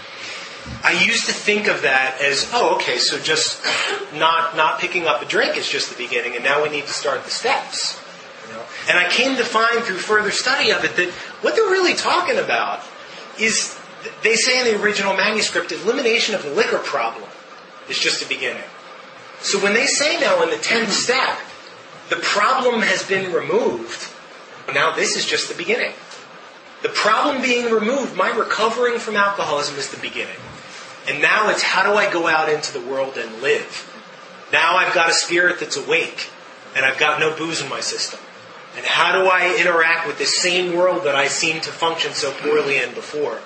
I 0.85 1.05
used 1.05 1.27
to 1.27 1.33
think 1.33 1.67
of 1.67 1.83
that 1.83 2.21
as, 2.21 2.49
oh, 2.53 2.77
okay, 2.77 2.99
so 2.99 3.19
just 3.19 3.65
not 4.15 4.57
not 4.57 4.81
picking 4.81 5.07
up 5.07 5.23
a 5.23 5.25
drink 5.25 5.57
is 5.57 5.69
just 5.69 5.91
the 5.91 5.97
beginning, 5.97 6.35
and 6.35 6.45
now 6.45 6.63
we 6.63 6.69
need 6.69 6.87
to 6.87 6.93
start 6.93 7.25
the 7.25 7.31
steps. 7.31 8.01
You 8.47 8.55
know? 8.55 8.63
And 8.89 8.99
I 8.99 9.09
came 9.09 9.37
to 9.37 9.45
find 9.45 9.83
through 9.83 9.99
further 9.99 10.31
study 10.31 10.71
of 10.71 10.85
it 10.85 10.97
that 10.97 11.11
what 11.43 11.55
they're 11.55 11.65
really 11.65 11.95
talking 11.95 12.39
about 12.39 12.81
is, 13.39 13.79
they 14.23 14.37
say 14.37 14.61
in 14.61 14.75
the 14.75 14.83
original 14.83 15.17
manuscript, 15.17 15.73
elimination 15.73 16.35
of 16.35 16.43
the 16.43 16.51
liquor 16.51 16.79
problem 16.79 17.29
is 17.89 17.99
just 17.99 18.23
a 18.23 18.29
beginning. 18.29 18.63
So 19.41 19.59
when 19.61 19.75
they 19.75 19.87
say 19.87 20.21
now 20.21 20.43
in 20.43 20.51
the 20.51 20.57
tenth 20.57 20.93
step, 20.93 21.39
the 22.09 22.17
problem 22.17 22.83
has 22.83 23.03
been 23.03 23.33
removed, 23.33 24.09
now 24.73 24.95
this 24.95 25.17
is 25.17 25.27
just 25.27 25.49
the 25.49 25.55
beginning. 25.55 25.93
The 26.83 26.89
problem 26.89 27.43
being 27.43 27.73
removed, 27.73 28.17
my 28.17 28.31
recovering 28.31 28.99
from 28.99 29.17
alcoholism 29.17 29.77
is 29.77 29.91
the 29.91 30.01
beginning. 30.01 30.37
And 31.09 31.21
now 31.21 31.51
it's 31.51 31.63
how 31.63 31.83
do 31.91 31.97
I 31.97 32.13
go 32.13 32.27
out 32.27 32.49
into 32.49 32.73
the 32.73 32.81
world 32.81 33.17
and 33.17 33.43
live? 33.43 33.89
Now 34.53 34.77
I've 34.77 34.95
got 34.95 35.09
a 35.09 35.15
spirit 35.15 35.59
that's 35.61 35.77
awake 35.77 36.31
and 36.77 36.85
I've 36.85 36.99
got 36.99 37.21
no 37.21 37.37
booze 37.37 37.61
in 37.61 37.69
my 37.69 37.81
system. 37.81 38.21
And 38.77 38.87
how 38.87 39.13
do 39.13 39.29
I 39.29 39.57
interact 39.61 40.07
with 40.07 40.19
this 40.19 40.41
same 40.41 40.75
world 40.75 41.05
that 41.05 41.15
I 41.15 41.29
seem 41.29 41.61
to 41.63 41.71
function 41.71 42.13
so 42.13 42.33
poorly 42.33 42.79
in 42.79 42.95
before? 42.95 43.41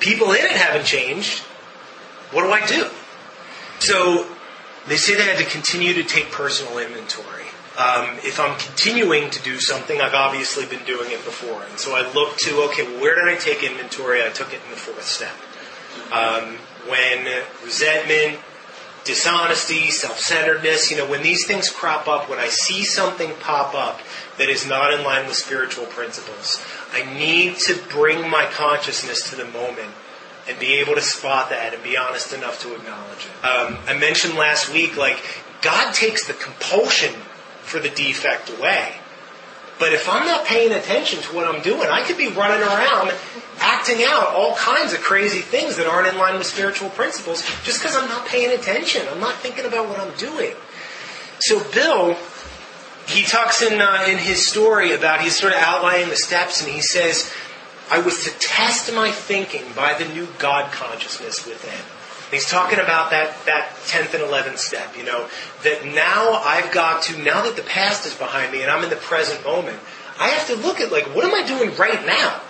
People 0.00 0.32
in 0.32 0.44
it 0.44 0.52
haven't 0.52 0.86
changed. 0.86 1.40
What 2.30 2.42
do 2.42 2.50
I 2.50 2.66
do? 2.66 2.90
So 3.78 4.26
they 4.88 4.96
say 4.96 5.14
they 5.14 5.24
had 5.24 5.38
to 5.38 5.44
continue 5.44 5.94
to 5.94 6.02
take 6.02 6.30
personal 6.30 6.78
inventory. 6.78 7.44
Um, 7.76 8.18
if 8.22 8.38
I'm 8.38 8.56
continuing 8.58 9.30
to 9.30 9.42
do 9.42 9.58
something, 9.58 10.00
I've 10.00 10.14
obviously 10.14 10.64
been 10.66 10.84
doing 10.84 11.10
it 11.10 11.24
before. 11.24 11.62
And 11.64 11.78
so 11.78 11.94
I 11.94 12.10
look 12.12 12.36
to, 12.38 12.62
okay, 12.70 12.84
well, 12.84 13.00
where 13.00 13.14
did 13.16 13.34
I 13.34 13.36
take 13.36 13.64
inventory? 13.64 14.22
I 14.22 14.28
took 14.28 14.52
it 14.52 14.60
in 14.64 14.70
the 14.70 14.76
fourth 14.76 15.02
step. 15.02 15.34
Um, 16.12 16.56
when 16.88 17.26
resentment, 17.64 18.38
dishonesty, 19.04 19.90
self-centeredness, 19.90 20.90
you 20.90 20.96
know, 20.96 21.08
when 21.08 21.22
these 21.22 21.46
things 21.46 21.68
crop 21.68 22.08
up, 22.08 22.28
when 22.28 22.38
I 22.38 22.48
see 22.48 22.84
something 22.84 23.32
pop 23.40 23.74
up 23.74 24.00
that 24.38 24.48
is 24.48 24.66
not 24.66 24.92
in 24.92 25.04
line 25.04 25.26
with 25.26 25.36
spiritual 25.36 25.84
principles, 25.86 26.64
I 26.92 27.04
need 27.14 27.56
to 27.58 27.78
bring 27.90 28.28
my 28.28 28.46
consciousness 28.46 29.28
to 29.30 29.36
the 29.36 29.44
moment 29.44 29.92
and 30.48 30.58
be 30.58 30.74
able 30.74 30.94
to 30.94 31.00
spot 31.00 31.50
that 31.50 31.74
and 31.74 31.82
be 31.82 31.96
honest 31.96 32.32
enough 32.32 32.60
to 32.62 32.74
acknowledge 32.74 33.26
it. 33.26 33.44
Um, 33.44 33.78
I 33.86 33.96
mentioned 33.98 34.34
last 34.34 34.72
week, 34.72 34.96
like, 34.96 35.22
God 35.62 35.94
takes 35.94 36.26
the 36.26 36.34
compulsion 36.34 37.14
for 37.62 37.78
the 37.80 37.88
defect 37.88 38.50
away. 38.50 38.96
But 39.84 39.92
if 39.92 40.08
I'm 40.08 40.24
not 40.24 40.46
paying 40.46 40.72
attention 40.72 41.20
to 41.20 41.34
what 41.34 41.46
I'm 41.46 41.60
doing, 41.60 41.90
I 41.90 42.04
could 42.04 42.16
be 42.16 42.28
running 42.28 42.66
around 42.66 43.12
acting 43.58 44.02
out 44.02 44.28
all 44.28 44.56
kinds 44.56 44.94
of 44.94 45.00
crazy 45.02 45.42
things 45.42 45.76
that 45.76 45.86
aren't 45.86 46.08
in 46.08 46.16
line 46.16 46.38
with 46.38 46.46
spiritual 46.46 46.88
principles 46.88 47.42
just 47.64 47.82
because 47.82 47.94
I'm 47.94 48.08
not 48.08 48.26
paying 48.26 48.58
attention. 48.58 49.02
I'm 49.10 49.20
not 49.20 49.34
thinking 49.40 49.66
about 49.66 49.90
what 49.90 50.00
I'm 50.00 50.16
doing. 50.16 50.54
So 51.40 51.62
Bill, 51.70 52.16
he 53.06 53.24
talks 53.24 53.60
in, 53.60 53.78
uh, 53.78 54.06
in 54.08 54.16
his 54.16 54.48
story 54.48 54.94
about, 54.94 55.20
he's 55.20 55.38
sort 55.38 55.52
of 55.52 55.58
outlining 55.58 56.08
the 56.08 56.16
steps 56.16 56.62
and 56.62 56.72
he 56.72 56.80
says, 56.80 57.30
I 57.90 57.98
was 57.98 58.24
to 58.24 58.30
test 58.38 58.90
my 58.94 59.10
thinking 59.10 59.64
by 59.76 59.92
the 59.92 60.08
new 60.14 60.28
God 60.38 60.72
consciousness 60.72 61.44
within. 61.44 61.93
He's 62.30 62.48
talking 62.48 62.78
about 62.78 63.10
that, 63.10 63.36
that 63.46 63.70
10th 63.86 64.14
and 64.14 64.24
11th 64.24 64.58
step, 64.58 64.96
you 64.96 65.04
know, 65.04 65.28
that 65.62 65.84
now 65.84 66.32
I've 66.32 66.72
got 66.72 67.02
to, 67.04 67.22
now 67.22 67.42
that 67.42 67.56
the 67.56 67.62
past 67.62 68.06
is 68.06 68.14
behind 68.14 68.52
me 68.52 68.62
and 68.62 68.70
I'm 68.70 68.82
in 68.82 68.90
the 68.90 68.96
present 68.96 69.44
moment, 69.44 69.78
I 70.18 70.28
have 70.28 70.46
to 70.48 70.56
look 70.56 70.80
at 70.80 70.90
like, 70.90 71.14
what 71.14 71.24
am 71.24 71.34
I 71.34 71.46
doing 71.46 71.76
right 71.76 72.04
now? 72.06 72.40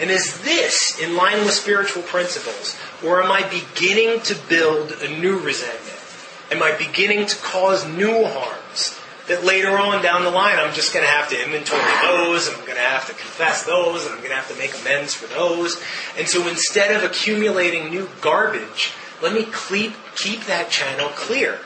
And 0.00 0.10
is 0.10 0.40
this 0.42 0.98
in 0.98 1.14
line 1.16 1.44
with 1.44 1.52
spiritual 1.52 2.02
principles? 2.02 2.78
Or 3.04 3.22
am 3.22 3.30
I 3.30 3.42
beginning 3.48 4.22
to 4.22 4.34
build 4.48 4.92
a 4.92 5.08
new 5.20 5.38
resentment? 5.38 5.98
Am 6.50 6.62
I 6.62 6.74
beginning 6.76 7.26
to 7.26 7.36
cause 7.36 7.86
new 7.86 8.24
harms? 8.24 8.98
That 9.28 9.44
later 9.44 9.78
on 9.78 10.02
down 10.02 10.24
the 10.24 10.30
line, 10.30 10.58
I'm 10.58 10.74
just 10.74 10.92
going 10.92 11.04
to 11.04 11.10
have 11.10 11.28
to 11.28 11.44
inventory 11.44 11.80
those, 12.02 12.48
and 12.48 12.56
I'm 12.56 12.64
going 12.64 12.78
to 12.78 12.82
have 12.82 13.06
to 13.06 13.12
confess 13.12 13.64
those, 13.64 14.04
and 14.04 14.12
I'm 14.12 14.18
going 14.18 14.30
to 14.30 14.36
have 14.36 14.50
to 14.50 14.58
make 14.58 14.74
amends 14.80 15.14
for 15.14 15.26
those. 15.32 15.80
And 16.18 16.26
so 16.26 16.48
instead 16.48 16.96
of 16.96 17.08
accumulating 17.08 17.90
new 17.90 18.08
garbage, 18.20 18.92
let 19.22 19.32
me 19.32 19.46
keep, 19.68 19.94
keep 20.16 20.44
that 20.44 20.70
channel 20.70 21.08
clear. 21.10 21.58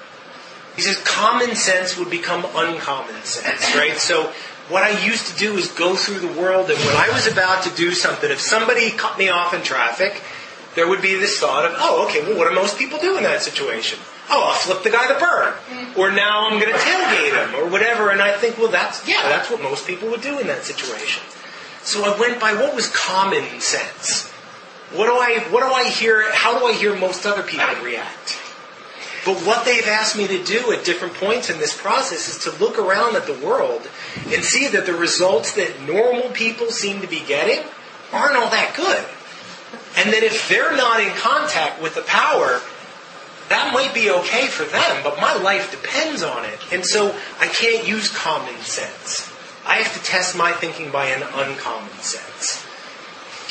He 0.77 0.83
says 0.83 0.99
common 1.05 1.55
sense 1.55 1.97
would 1.97 2.11
become 2.11 2.45
uncommon 2.55 3.23
sense, 3.23 3.75
right? 3.77 3.97
So 3.97 4.33
what 4.69 4.83
I 4.83 5.05
used 5.05 5.29
to 5.29 5.39
do 5.39 5.57
is 5.57 5.69
go 5.71 5.95
through 5.95 6.21
the 6.21 6.41
world 6.41 6.71
and 6.71 6.79
when 6.79 6.97
I 6.97 7.11
was 7.13 7.27
about 7.27 7.63
to 7.65 7.71
do 7.77 7.93
something, 7.93 8.31
if 8.31 8.41
somebody 8.41 8.91
cut 8.91 9.19
me 9.19 9.29
off 9.29 9.55
in 9.55 9.63
traffic, 9.63 10.23
there 10.75 10.89
would 10.89 11.03
be 11.03 11.15
this 11.15 11.39
thought 11.39 11.65
of, 11.65 11.73
oh, 11.77 12.07
okay, 12.07 12.23
well, 12.23 12.37
what 12.37 12.49
do 12.49 12.55
most 12.55 12.77
people 12.77 12.99
do 12.99 13.17
in 13.17 13.23
that 13.23 13.43
situation? 13.43 13.99
Oh, 14.29 14.49
I'll 14.49 14.55
flip 14.55 14.83
the 14.83 14.91
guy 14.91 15.07
the 15.13 15.21
bird. 15.21 15.55
Or 15.97 16.11
now 16.11 16.49
I'm 16.49 16.59
going 16.59 16.73
to 16.73 16.79
tailgate 16.79 17.37
him 17.37 17.55
or 17.55 17.71
whatever. 17.71 18.11
And 18.11 18.21
I 18.21 18.37
think, 18.37 18.59
well, 18.59 18.71
that's, 18.71 19.07
yeah, 19.07 19.23
that's 19.23 19.51
what 19.51 19.63
most 19.63 19.87
people 19.87 20.11
would 20.11 20.23
do 20.23 20.41
in 20.41 20.49
that 20.49 20.65
situation. 20.65 21.23
So 21.83 22.03
I 22.03 22.19
went 22.19 22.41
by 22.41 22.55
what 22.55 22.75
was 22.75 22.89
common 22.91 23.45
sense. 23.61 24.34
What 24.95 25.07
do 25.07 25.13
I, 25.13 25.45
what 25.51 25.61
do 25.61 25.73
I 25.73 25.89
hear, 25.89 26.33
how 26.33 26.59
do 26.59 26.67
I 26.67 26.73
hear 26.73 26.97
most 26.97 27.27
other 27.27 27.43
people 27.43 27.67
react? 27.83 28.39
But 29.25 29.39
what 29.39 29.65
they've 29.65 29.87
asked 29.87 30.17
me 30.17 30.27
to 30.29 30.45
do 30.45 30.71
at 30.73 30.85
different 30.85 31.15
points 31.15 31.49
in 31.49 31.59
this 31.59 31.77
process 31.77 32.29
is 32.29 32.45
to 32.45 32.63
look 32.63 32.79
around 32.79 33.17
at 33.17 33.27
the 33.27 33.35
world 33.35 33.89
and 34.27 34.45
see 34.45 34.69
that 34.69 34.87
the 34.87 34.93
results 34.93 35.55
that 35.55 35.81
normal 35.83 36.29
people 36.31 36.69
seem 36.69 37.01
to 37.01 37.09
be 37.09 37.21
getting 37.27 37.65
aren't 38.13 38.37
all 38.37 38.51
that 38.51 38.75
good. 38.77 39.05
And 39.97 40.13
that 40.13 40.23
if 40.23 40.49
they're 40.49 40.77
not 40.77 41.01
in 41.01 41.11
contact 41.11 41.83
with 41.83 41.95
the 41.95 42.03
power, 42.03 42.61
that 43.49 43.73
might 43.73 43.95
be 43.95 44.11
okay 44.11 44.47
for 44.47 44.65
them, 44.65 45.03
but 45.03 45.21
my 45.21 45.35
life 45.35 45.71
depends 45.71 46.23
on 46.23 46.45
it. 46.45 46.59
And 46.73 46.85
so 46.85 47.17
I 47.41 47.47
can't 47.49 47.89
use 47.89 48.15
common 48.15 48.57
sense. 48.61 49.31
I 49.67 49.77
have 49.77 49.93
to 49.95 50.05
test 50.05 50.37
my 50.37 50.53
thinking 50.53 50.91
by 50.91 51.07
an 51.07 51.23
uncommon 51.23 51.95
sense. 51.99 52.67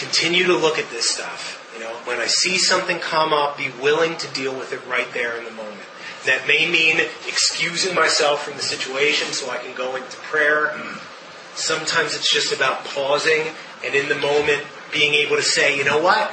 Continue 0.04 0.46
to 0.48 0.58
look 0.58 0.78
at 0.78 0.90
this 0.90 1.10
stuff. 1.10 1.60
You 1.74 1.84
know, 1.84 1.94
when 2.06 2.20
I 2.20 2.28
see 2.28 2.58
something 2.58 3.00
come 3.00 3.32
up, 3.32 3.58
be 3.58 3.70
willing 3.82 4.18
to 4.18 4.28
deal 4.34 4.54
with 4.54 4.74
it 4.74 4.86
right 4.86 5.08
there 5.14 5.38
in 5.38 5.46
the 5.46 5.52
moment. 5.52 5.82
That 6.26 6.48
may 6.48 6.70
mean 6.70 7.00
excusing 7.28 7.96
myself 7.96 8.44
from 8.44 8.56
the 8.56 8.62
situation 8.62 9.32
so 9.34 9.50
I 9.50 9.58
can 9.58 9.76
go 9.76 9.96
into 9.96 10.18
prayer. 10.18 10.78
Sometimes 11.56 12.16
it's 12.16 12.32
just 12.32 12.54
about 12.54 12.84
pausing 12.86 13.48
and 13.86 13.96
in 13.96 14.10
the 14.10 14.16
moment 14.16 14.64
being 14.92 15.14
able 15.14 15.36
to 15.38 15.42
say, 15.42 15.78
you 15.78 15.84
know 15.84 16.02
what? 16.02 16.32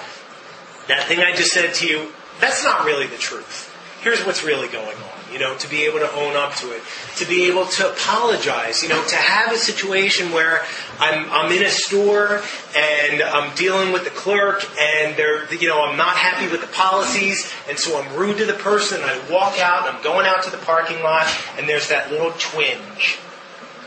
That 0.88 1.04
thing 1.06 1.20
I 1.20 1.34
just 1.34 1.52
said 1.52 1.74
to 1.74 1.86
you, 1.86 2.12
that's 2.40 2.64
not 2.64 2.84
really 2.84 3.06
the 3.06 3.16
truth. 3.16 3.74
Here's 4.02 4.24
what's 4.24 4.42
really 4.42 4.68
going 4.68 4.96
on 4.96 5.09
you 5.32 5.38
know, 5.38 5.56
to 5.56 5.68
be 5.68 5.84
able 5.84 5.98
to 6.00 6.12
own 6.12 6.36
up 6.36 6.54
to 6.56 6.72
it, 6.72 6.82
to 7.16 7.26
be 7.26 7.46
able 7.46 7.66
to 7.66 7.90
apologize, 7.90 8.82
you 8.82 8.88
know, 8.88 9.02
to 9.06 9.16
have 9.16 9.52
a 9.52 9.58
situation 9.58 10.32
where 10.32 10.62
I'm, 10.98 11.30
I'm 11.30 11.52
in 11.52 11.62
a 11.62 11.70
store 11.70 12.42
and 12.76 13.22
I'm 13.22 13.54
dealing 13.54 13.92
with 13.92 14.04
the 14.04 14.10
clerk 14.10 14.64
and 14.78 15.16
they're, 15.16 15.52
you 15.54 15.68
know, 15.68 15.82
I'm 15.84 15.96
not 15.96 16.16
happy 16.16 16.50
with 16.50 16.60
the 16.60 16.66
policies 16.68 17.50
and 17.68 17.78
so 17.78 18.00
I'm 18.00 18.16
rude 18.16 18.38
to 18.38 18.46
the 18.46 18.54
person 18.54 19.00
and 19.00 19.10
I 19.10 19.18
walk 19.30 19.58
out 19.58 19.86
and 19.86 19.96
I'm 19.96 20.02
going 20.02 20.26
out 20.26 20.42
to 20.44 20.50
the 20.50 20.58
parking 20.58 21.02
lot 21.02 21.26
and 21.58 21.68
there's 21.68 21.88
that 21.88 22.10
little 22.10 22.32
twinge. 22.38 23.18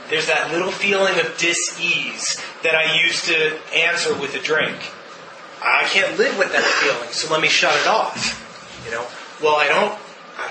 There's 0.10 0.28
that 0.28 0.52
little 0.52 0.72
feeling 0.72 1.20
of 1.20 1.38
dis-ease 1.38 2.42
that 2.62 2.76
I 2.76 3.02
used 3.02 3.26
to 3.26 3.58
answer 3.74 4.14
with 4.20 4.36
a 4.36 4.40
drink. 4.40 4.78
I 5.62 5.86
can't 5.86 6.18
live 6.18 6.38
with 6.38 6.52
that 6.52 6.64
feeling, 6.64 7.10
so 7.12 7.32
let 7.32 7.42
me 7.42 7.48
shut 7.48 7.74
it 7.80 7.88
off. 7.88 8.40
You 8.86 8.92
know, 8.92 9.08
well, 9.42 9.56
I 9.56 9.68
don't 9.68 9.98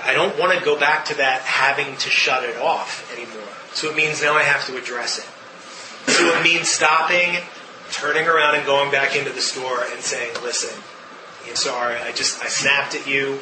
I 0.03 0.13
don't 0.13 0.37
want 0.39 0.57
to 0.57 0.63
go 0.63 0.79
back 0.79 1.05
to 1.05 1.15
that 1.15 1.41
having 1.41 1.95
to 1.97 2.09
shut 2.09 2.43
it 2.43 2.57
off 2.57 3.11
anymore. 3.13 3.47
So 3.73 3.89
it 3.89 3.95
means 3.95 4.21
now 4.21 4.35
I 4.35 4.43
have 4.43 4.65
to 4.67 4.77
address 4.77 5.19
it. 5.19 6.11
So 6.11 6.37
it 6.37 6.43
means 6.43 6.69
stopping, 6.69 7.37
turning 7.91 8.27
around 8.27 8.55
and 8.55 8.65
going 8.65 8.91
back 8.91 9.15
into 9.15 9.31
the 9.31 9.41
store 9.41 9.83
and 9.91 10.01
saying, 10.01 10.35
listen, 10.43 10.81
I'm 11.47 11.55
sorry, 11.55 11.97
I 11.97 12.11
just, 12.11 12.43
I 12.43 12.47
snapped 12.47 12.95
at 12.95 13.07
you. 13.07 13.39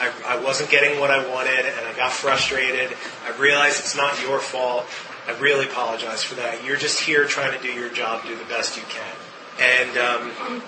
I, 0.00 0.12
I 0.26 0.40
wasn't 0.42 0.70
getting 0.70 1.00
what 1.00 1.10
I 1.10 1.28
wanted 1.28 1.66
and 1.66 1.86
I 1.86 1.92
got 1.96 2.12
frustrated. 2.12 2.96
I 3.26 3.36
realize 3.38 3.80
it's 3.80 3.96
not 3.96 4.20
your 4.22 4.38
fault. 4.38 4.86
I 5.26 5.32
really 5.38 5.66
apologize 5.66 6.22
for 6.22 6.36
that. 6.36 6.64
You're 6.64 6.76
just 6.76 7.00
here 7.00 7.24
trying 7.26 7.56
to 7.56 7.62
do 7.62 7.72
your 7.72 7.90
job, 7.90 8.22
do 8.24 8.36
the 8.36 8.44
best 8.44 8.76
you 8.76 8.84
can. 8.88 9.14
And, 9.60 9.98
um, 9.98 10.62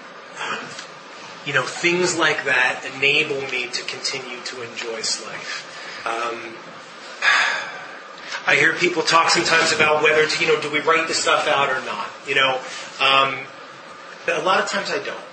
you 1.46 1.52
know, 1.52 1.62
things 1.62 2.18
like 2.18 2.44
that 2.44 2.84
enable 2.96 3.40
me 3.50 3.68
to 3.68 3.82
continue 3.84 4.40
to 4.44 4.62
enjoy 4.62 4.96
life. 4.96 5.66
Um, 6.06 6.54
I 8.46 8.56
hear 8.56 8.74
people 8.74 9.02
talk 9.02 9.30
sometimes 9.30 9.72
about 9.72 10.02
whether 10.02 10.26
to, 10.26 10.44
you 10.44 10.50
know, 10.50 10.60
do 10.60 10.70
we 10.70 10.80
write 10.80 11.08
the 11.08 11.14
stuff 11.14 11.46
out 11.46 11.70
or 11.70 11.84
not? 11.84 12.08
You 12.26 12.34
know, 12.34 12.60
um, 13.00 13.38
a 14.28 14.42
lot 14.42 14.60
of 14.60 14.68
times 14.68 14.90
I 14.90 14.98
don't. 14.98 15.29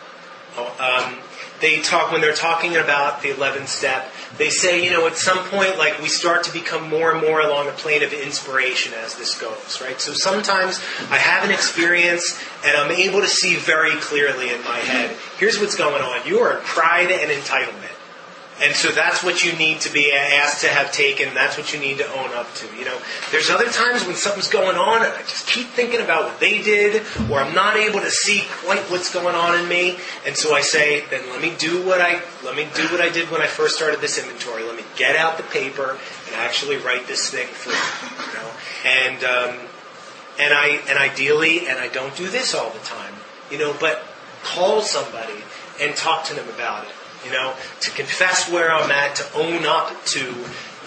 They 1.60 1.82
talk 1.82 2.12
when 2.12 2.22
they're 2.22 2.34
talking 2.34 2.76
about 2.76 3.22
the 3.22 3.30
11th 3.30 3.68
step. 3.68 4.12
They 4.38 4.50
say, 4.50 4.84
you 4.84 4.92
know, 4.92 5.08
at 5.08 5.18
some 5.18 5.40
point, 5.50 5.78
like 5.78 6.00
we 6.02 6.08
start 6.08 6.44
to 6.44 6.54
become 6.54 6.88
more 6.90 7.12
and 7.12 7.22
more 7.22 7.42
along 7.42 7.66
the 7.66 7.72
plane 7.72 8.04
of 8.04 8.14
inspiration 8.14 8.94
as 8.94 9.16
this 9.16 9.40
goes, 9.40 9.82
right? 9.82 10.00
So 10.00 10.14
sometimes 10.14 10.80
I 11.10 11.18
have 11.18 11.44
an 11.44 11.52
experience 11.52 12.40
and 12.64 12.78
I'm 12.78 12.92
able 12.92 13.22
to 13.22 13.28
see 13.28 13.56
very 13.56 13.96
clearly 13.96 14.52
in 14.52 14.64
my 14.64 14.78
head. 14.78 15.16
Here's 15.40 15.60
what's 15.60 15.76
going 15.76 16.02
on. 16.02 16.28
You 16.28 16.40
are 16.40 16.58
pride 16.58 17.12
and 17.12 17.32
entitlement. 17.32 17.87
And 18.60 18.76
so 18.76 18.90
that's 18.90 19.24
what 19.24 19.44
you 19.44 19.54
need 19.54 19.82
to 19.82 19.94
be 19.94 20.12
asked 20.12 20.62
to 20.62 20.68
have 20.68 20.92
taken. 20.92 21.36
That's 21.36 21.58
what 21.58 21.74
you 21.74 21.80
need 21.80 22.00
to 22.00 22.08
own 22.14 22.34
up 22.34 22.52
to. 22.56 22.76
You 22.76 22.86
know, 22.86 22.98
there's 23.32 23.52
other 23.52 23.70
times 23.70 24.04
when 24.06 24.16
something's 24.16 24.48
going 24.50 24.76
on 24.76 25.06
and 25.06 25.14
I 25.14 25.22
just 25.22 25.46
keep 25.46 25.68
thinking 25.68 26.02
about 26.02 26.24
what 26.26 26.40
they 26.40 26.64
did, 26.64 27.04
or 27.30 27.40
I'm 27.40 27.54
not 27.54 27.78
able 27.78 28.00
to 28.00 28.10
see 28.10 28.44
quite 28.64 28.80
what's 28.90 29.14
going 29.14 29.36
on 29.36 29.60
in 29.60 29.70
me. 29.70 29.98
And 30.26 30.36
so 30.36 30.56
I 30.56 30.62
say, 30.62 31.06
then 31.12 31.30
let 31.30 31.40
me 31.40 31.54
do 31.60 31.86
what 31.86 32.02
I 32.02 32.24
let 32.44 32.56
me 32.56 32.68
do 32.74 32.84
what 32.88 33.00
I 33.00 33.10
did 33.10 33.30
when 33.30 33.42
I 33.42 33.48
first 33.48 33.76
started 33.76 34.02
this 34.02 34.18
inventory. 34.18 34.64
Let 34.64 34.76
me 34.76 34.84
get 34.96 35.16
out 35.16 35.38
the 35.38 35.44
paper 35.44 35.92
and 35.92 36.36
actually 36.36 36.78
write 36.78 37.06
this 37.06 37.30
thing 37.30 37.48
through. 37.48 37.74
You 37.74 38.34
know, 38.40 38.52
and 38.86 39.24
um, 39.24 39.68
and 40.40 40.54
I 40.54 40.82
and 40.90 40.98
ideally, 40.98 41.68
and 41.68 41.78
I 41.78 41.90
don't 41.90 42.16
do 42.16 42.28
this 42.28 42.56
all 42.56 42.72
the 42.72 42.80
time. 42.80 43.14
You 43.52 43.60
know, 43.60 43.76
but 43.80 44.04
call 44.44 44.82
somebody 44.82 45.44
and 45.80 45.96
talk 45.96 46.26
to 46.26 46.34
them 46.34 46.50
about 46.50 46.86
it 46.86 46.91
you 47.28 47.34
know, 47.34 47.54
to 47.82 47.92
confess 47.92 48.50
where 48.50 48.72
I'm 48.72 48.90
at, 48.90 49.16
to 49.18 49.34
own 49.36 49.66
up 49.66 49.94
to 50.06 50.34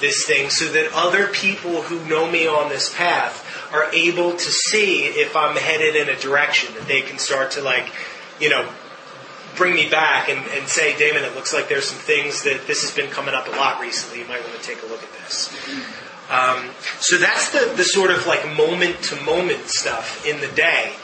this 0.01 0.25
thing 0.25 0.49
so 0.49 0.73
that 0.73 0.91
other 0.95 1.27
people 1.27 1.83
who 1.83 2.03
know 2.09 2.31
me 2.31 2.47
on 2.47 2.71
this 2.71 2.95
path 2.95 3.47
are 3.73 3.93
able 3.93 4.33
to 4.33 4.51
see 4.51 5.05
if 5.05 5.37
I'm 5.37 5.57
headed 5.57 5.95
in 5.95 6.09
a 6.09 6.19
direction 6.19 6.75
that 6.75 6.89
they 6.89 7.03
can 7.03 7.19
start 7.19 7.53
to 7.53 7.61
like, 7.61 7.93
you 8.41 8.49
know, 8.49 8.67
bring 9.57 9.75
me 9.75 9.91
back 9.91 10.31
and, 10.31 10.39
and 10.53 10.67
say, 10.67 10.97
Damon, 10.97 11.25
it 11.25 11.35
looks 11.35 11.53
like 11.53 11.69
there's 11.69 11.85
some 11.85 11.99
things 11.99 12.45
that 12.45 12.67
this 12.67 12.83
has 12.83 12.95
been 12.95 13.11
coming 13.11 13.35
up 13.35 13.47
a 13.47 13.51
lot 13.51 13.81
recently. 13.81 14.21
You 14.21 14.29
might 14.29 14.43
want 14.43 14.55
to 14.55 14.63
take 14.63 14.83
a 14.83 14.87
look 14.87 15.03
at 15.03 15.13
this. 15.13 15.55
Um, 16.31 16.71
so 17.01 17.19
that's 17.19 17.51
the, 17.51 17.75
the 17.77 17.85
sort 17.85 18.11
of 18.11 18.27
like 18.27 18.57
moment 18.57 19.03
to 19.05 19.21
moment 19.23 19.67
stuff 19.67 20.25
in 20.27 20.41
the 20.41 20.49
day. 20.49 20.95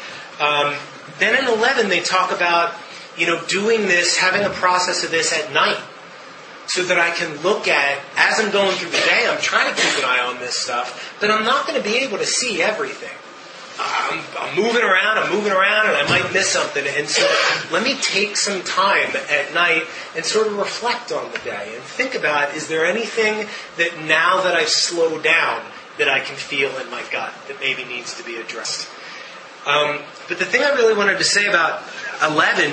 Um, 0.41 0.75
then 1.19 1.37
in 1.37 1.49
11, 1.51 1.89
they 1.89 2.01
talk 2.01 2.31
about 2.31 2.75
you 3.17 3.27
know, 3.27 3.43
doing 3.47 3.83
this, 3.83 4.17
having 4.17 4.43
a 4.43 4.51
process 4.51 5.05
of 5.05 5.11
this 5.11 5.33
at 5.33 5.53
night 5.53 5.81
so 6.69 6.83
that 6.85 6.99
I 6.99 7.11
can 7.11 7.43
look 7.43 7.69
at, 7.69 7.99
as 8.17 8.41
I'm 8.41 8.51
going 8.51 8.77
through 8.77 8.91
the 8.91 8.99
day, 8.99 9.27
I'm 9.29 9.41
trying 9.41 9.75
to 9.75 9.81
keep 9.81 9.99
an 9.99 10.05
eye 10.05 10.21
on 10.27 10.39
this 10.39 10.57
stuff, 10.57 11.17
but 11.21 11.31
I'm 11.31 11.45
not 11.45 11.67
going 11.67 11.81
to 11.81 11.89
be 11.89 11.97
able 11.99 12.19
to 12.19 12.27
see 12.27 12.61
everything. 12.61 13.17
I'm, 13.79 14.25
I'm, 14.39 14.57
moving 14.57 14.83
around, 14.83 15.19
I'm 15.19 15.33
moving 15.33 15.53
around, 15.53 15.87
and 15.89 15.97
I 15.97 16.09
might 16.09 16.33
miss 16.33 16.49
something. 16.49 16.85
And 16.87 17.07
so 17.07 17.27
let 17.71 17.85
me 17.85 17.95
take 18.01 18.37
some 18.37 18.63
time 18.63 19.15
at 19.31 19.53
night 19.53 19.83
and 20.15 20.25
sort 20.25 20.47
of 20.47 20.57
reflect 20.57 21.13
on 21.13 21.31
the 21.33 21.39
day 21.39 21.73
and 21.75 21.83
think 21.83 22.15
about 22.15 22.55
is 22.55 22.69
there 22.69 22.87
anything 22.87 23.47
that 23.77 24.05
now 24.05 24.43
that 24.43 24.55
I've 24.55 24.71
slowed 24.71 25.23
down 25.23 25.63
that 25.99 26.09
I 26.09 26.21
can 26.21 26.37
feel 26.37 26.71
in 26.79 26.91
my 26.91 27.03
gut 27.13 27.35
that 27.49 27.61
maybe 27.61 27.85
needs 27.85 28.17
to 28.17 28.25
be 28.25 28.37
addressed? 28.37 28.89
Um, 29.67 29.99
but 30.29 30.39
the 30.39 30.45
thing 30.45 30.63
I 30.63 30.71
really 30.71 30.97
wanted 30.97 31.19
to 31.19 31.25
say 31.25 31.47
about 31.47 31.83
11 32.23 32.73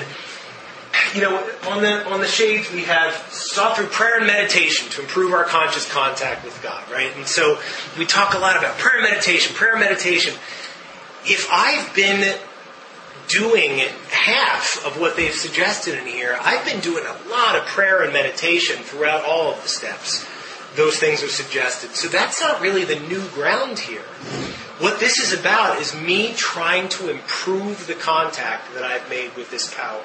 you 1.14 1.22
know, 1.22 1.36
on 1.68 1.82
the 1.82 2.06
on 2.12 2.20
the 2.20 2.28
shades 2.28 2.72
we 2.72 2.84
have 2.84 3.14
sought 3.32 3.78
through 3.78 3.88
prayer 3.88 4.18
and 4.18 4.28
meditation 4.28 4.90
to 4.92 5.02
improve 5.02 5.34
our 5.34 5.44
conscious 5.44 5.92
contact 5.92 6.44
with 6.44 6.60
God, 6.62 6.84
right? 6.92 7.16
And 7.16 7.28
so 7.28 7.60
we 7.98 8.06
talk 8.06 8.34
a 8.34 8.40
lot 8.40 8.58
about 8.58 8.78
prayer 8.78 9.02
and 9.02 9.10
meditation, 9.12 9.56
prayer 9.56 9.74
and 9.74 9.82
meditation. 9.82 10.34
If 11.26 11.48
I've 11.52 11.94
been 11.96 12.38
doing 13.28 13.80
half 14.10 14.86
of 14.86 15.00
what 15.00 15.16
they've 15.16 15.34
suggested 15.34 15.98
in 15.98 16.06
here, 16.06 16.38
I've 16.42 16.66
been 16.66 16.82
doing 16.82 17.06
a 17.06 17.30
lot 17.30 17.56
of 17.56 17.66
prayer 17.66 18.04
and 18.04 18.12
meditation 18.12 18.84
throughout 18.84 19.24
all 19.24 19.54
of 19.54 19.62
the 19.64 19.70
steps. 19.70 20.26
Those 20.76 20.98
things 20.98 21.24
are 21.24 21.30
suggested. 21.30 21.96
So 21.96 22.08
that's 22.08 22.42
not 22.42 22.60
really 22.60 22.84
the 22.84 23.00
new 23.00 23.26
ground 23.30 23.80
here. 23.80 24.02
What 24.80 25.00
this 25.00 25.20
is 25.20 25.40
about 25.40 25.80
is 25.80 25.96
me 25.96 26.34
trying 26.34 26.90
to 26.90 27.10
improve 27.10 27.88
the 27.88 27.94
contact 27.94 28.74
that 28.74 28.84
I've 28.84 29.08
made 29.08 29.36
with 29.36 29.50
this 29.52 29.74
power. 29.74 30.04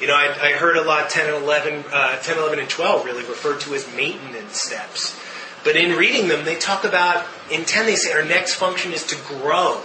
You 0.00 0.06
know, 0.06 0.14
I, 0.14 0.50
I 0.50 0.52
heard 0.52 0.76
a 0.76 0.82
lot 0.82 1.08
10 1.08 1.34
and 1.34 1.42
11, 1.44 1.84
uh, 1.90 2.18
10, 2.18 2.38
11, 2.38 2.58
and 2.58 2.68
12 2.68 3.04
really 3.04 3.24
referred 3.24 3.60
to 3.60 3.74
as 3.74 3.86
maintenance 3.94 4.60
steps. 4.60 5.18
But 5.64 5.74
in 5.76 5.96
reading 5.96 6.28
them, 6.28 6.44
they 6.44 6.56
talk 6.56 6.84
about, 6.84 7.26
in 7.50 7.64
10, 7.64 7.86
they 7.86 7.96
say 7.96 8.12
our 8.12 8.24
next 8.24 8.54
function 8.54 8.92
is 8.92 9.04
to 9.06 9.16
grow 9.26 9.80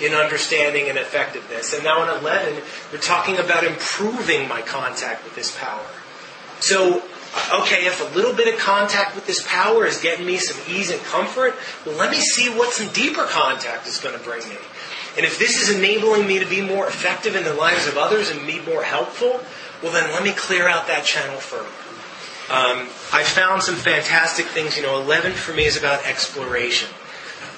in 0.00 0.14
understanding 0.14 0.88
and 0.88 0.98
effectiveness. 0.98 1.74
And 1.74 1.84
now 1.84 2.02
in 2.02 2.20
11, 2.20 2.62
they're 2.90 3.00
talking 3.00 3.38
about 3.38 3.64
improving 3.64 4.48
my 4.48 4.62
contact 4.62 5.24
with 5.24 5.34
this 5.36 5.56
power. 5.56 5.86
So, 6.60 7.02
okay, 7.60 7.86
if 7.86 8.00
a 8.00 8.16
little 8.16 8.34
bit 8.34 8.52
of 8.52 8.58
contact 8.58 9.14
with 9.14 9.26
this 9.26 9.46
power 9.46 9.86
is 9.86 10.00
getting 10.00 10.26
me 10.26 10.38
some 10.38 10.58
ease 10.74 10.90
and 10.90 11.00
comfort, 11.02 11.54
well, 11.84 11.96
let 11.96 12.10
me 12.10 12.18
see 12.18 12.48
what 12.48 12.72
some 12.72 12.88
deeper 12.92 13.24
contact 13.24 13.86
is 13.86 13.98
going 13.98 14.18
to 14.18 14.24
bring 14.24 14.48
me. 14.48 14.56
And 15.16 15.26
if 15.26 15.38
this 15.38 15.60
is 15.60 15.74
enabling 15.76 16.26
me 16.26 16.38
to 16.38 16.46
be 16.46 16.60
more 16.60 16.86
effective 16.86 17.34
in 17.34 17.44
the 17.44 17.54
lives 17.54 17.86
of 17.86 17.96
others 17.96 18.30
and 18.30 18.46
be 18.46 18.60
more 18.60 18.82
helpful, 18.82 19.40
well, 19.82 19.92
then 19.92 20.10
let 20.12 20.22
me 20.22 20.32
clear 20.32 20.68
out 20.68 20.86
that 20.86 21.04
channel 21.04 21.36
further. 21.36 21.68
Um, 22.50 22.88
I 23.12 23.22
found 23.24 23.62
some 23.62 23.74
fantastic 23.74 24.46
things. 24.46 24.76
You 24.76 24.82
know, 24.82 25.00
11 25.00 25.32
for 25.32 25.52
me 25.52 25.64
is 25.64 25.76
about 25.76 26.04
exploration. 26.06 26.88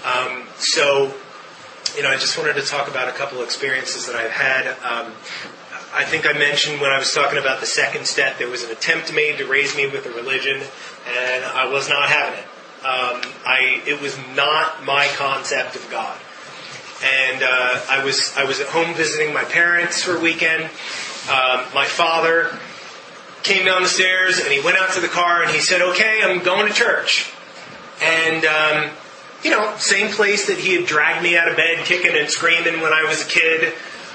Um, 0.05 0.45
so, 0.57 1.15
you 1.97 2.03
know, 2.03 2.11
I 2.11 2.17
just 2.17 2.39
wanted 2.39 2.55
to 2.55 2.63
talk 2.63 2.89
about 2.89 3.09
a 3.09 3.13
couple 3.13 3.39
of 3.39 3.45
experiences 3.45 4.07
that 4.07 4.17
I've 4.17 4.31
had. 4.31 4.67
Um, 4.69 5.13
I 5.95 6.05
think 6.05 6.27
I 6.27 6.33
mentioned 6.33 6.81
when 6.81 6.91
I 6.91 6.99
was 6.99 7.13
talking 7.13 7.39
about 7.39 7.61
the 7.61 7.67
second 7.67 8.07
step, 8.07 8.39
there 8.39 8.49
was 8.49 8.65
an 8.65 8.71
attempt 8.71 9.13
made 9.13 9.39
to 9.39 9.47
raise 9.47 9.77
me 9.77 9.87
with 9.87 10.07
a 10.07 10.11
religion, 10.11 10.57
and 11.07 11.45
I 11.45 11.71
was 11.71 11.89
not 11.89 12.09
having 12.09 12.39
it. 12.39 12.47
Um, 12.85 13.33
I, 13.47 13.83
it 13.87 14.01
was 14.01 14.19
not 14.35 14.85
my 14.85 15.07
concept 15.17 15.77
of 15.77 15.89
God 15.91 16.19
and 17.03 17.43
uh, 17.43 17.81
I 17.91 18.05
was 18.05 18.33
I 18.37 18.45
was 18.45 18.61
at 18.61 18.69
home 18.69 18.95
visiting 18.95 19.35
my 19.35 19.45
parents 19.45 20.03
for 20.03 20.17
a 20.17 20.21
weekend. 20.21 20.65
Um, 20.65 21.65
my 21.75 21.85
father 21.85 22.57
came 23.43 23.65
down 23.67 23.83
the 23.83 23.89
stairs 23.89 24.39
and 24.39 24.49
he 24.53 24.61
went 24.61 24.79
out 24.79 24.93
to 24.93 25.01
the 25.01 25.09
car 25.09 25.43
and 25.43 25.51
he 25.51 25.61
said, 25.61 25.83
"Okay, 25.83 26.21
I'm 26.23 26.43
going 26.43 26.69
to 26.69 26.75
church." 26.75 27.33
And 28.01 28.45
um, 28.45 28.91
you 29.43 29.51
know, 29.51 29.75
same 29.77 30.09
place 30.09 30.47
that 30.47 30.59
he 30.59 30.75
had 30.75 30.87
dragged 30.87 31.23
me 31.23 31.37
out 31.37 31.49
of 31.49 31.57
bed, 31.57 31.85
kicking 31.85 32.17
and 32.17 32.31
screaming 32.31 32.81
when 32.81 32.93
I 32.93 33.05
was 33.05 33.23
a 33.23 33.29
kid. 33.29 33.75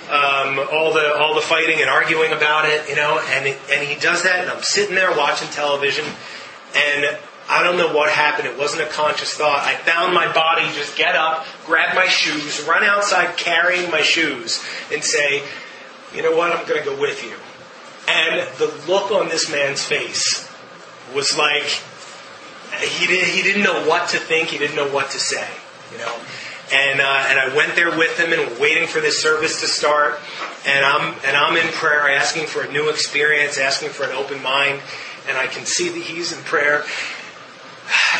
Um, 0.10 0.60
all 0.72 0.94
the 0.94 1.16
all 1.18 1.36
the 1.36 1.42
fighting 1.42 1.82
and 1.82 1.90
arguing 1.90 2.32
about 2.32 2.66
it, 2.66 2.88
you 2.88 2.96
know, 2.96 3.20
and 3.20 3.48
and 3.70 3.88
he 3.88 4.00
does 4.00 4.24
that, 4.24 4.42
and 4.42 4.50
I'm 4.50 4.64
sitting 4.64 4.96
there 4.96 5.12
watching 5.12 5.50
television, 5.50 6.06
and 6.74 7.18
I 7.50 7.64
don't 7.64 7.78
know 7.78 7.94
what 7.94 8.10
happened. 8.10 8.48
It 8.48 8.58
wasn't 8.58 8.84
a 8.84 8.88
conscious 8.88 9.34
thought. 9.34 9.64
I 9.64 9.76
found 9.76 10.14
my 10.14 10.32
body 10.34 10.70
get 10.98 11.16
up, 11.16 11.46
grab 11.66 11.96
my 11.96 12.08
shoes, 12.08 12.66
run 12.68 12.84
outside 12.84 13.38
carrying 13.38 13.90
my 13.92 14.02
shoes, 14.02 14.64
and 14.92 15.04
say, 15.04 15.44
you 16.14 16.24
know 16.24 16.36
what, 16.36 16.52
I'm 16.52 16.68
going 16.68 16.84
to 16.84 16.86
go 16.86 17.00
with 17.00 17.24
you. 17.24 17.36
And 18.08 18.48
the 18.58 18.92
look 18.92 19.12
on 19.12 19.30
this 19.30 19.52
man's 19.52 19.84
face 19.84 20.50
was 21.14 21.38
like, 21.38 21.82
he, 22.82 23.08
did, 23.08 23.28
he 23.28 23.42
didn't 23.44 23.64
know 23.64 23.88
what 23.88 24.10
to 24.10 24.18
think, 24.18 24.50
he 24.50 24.58
didn't 24.58 24.76
know 24.76 24.90
what 24.90 25.12
to 25.12 25.20
say, 25.20 25.48
you 25.92 25.98
know. 26.00 26.16
And, 26.72 27.00
uh, 27.00 27.26
and 27.30 27.40
I 27.40 27.56
went 27.56 27.76
there 27.76 27.98
with 27.98 28.20
him 28.20 28.38
and 28.38 28.60
waiting 28.60 28.88
for 28.88 29.00
this 29.00 29.22
service 29.22 29.62
to 29.62 29.68
start. 29.68 30.20
And 30.68 30.84
I'm, 30.84 31.16
and 31.26 31.38
I'm 31.38 31.56
in 31.56 31.72
prayer 31.72 32.10
asking 32.10 32.48
for 32.48 32.62
a 32.62 32.72
new 32.72 32.90
experience, 32.90 33.58
asking 33.58 33.90
for 33.90 34.04
an 34.04 34.12
open 34.12 34.44
mind. 34.44 34.82
And 35.30 35.38
I 35.38 35.48
can 35.48 35.66
see 35.66 35.88
that 35.90 36.02
he's 36.02 36.34
in 36.34 36.44
prayer. 36.44 36.84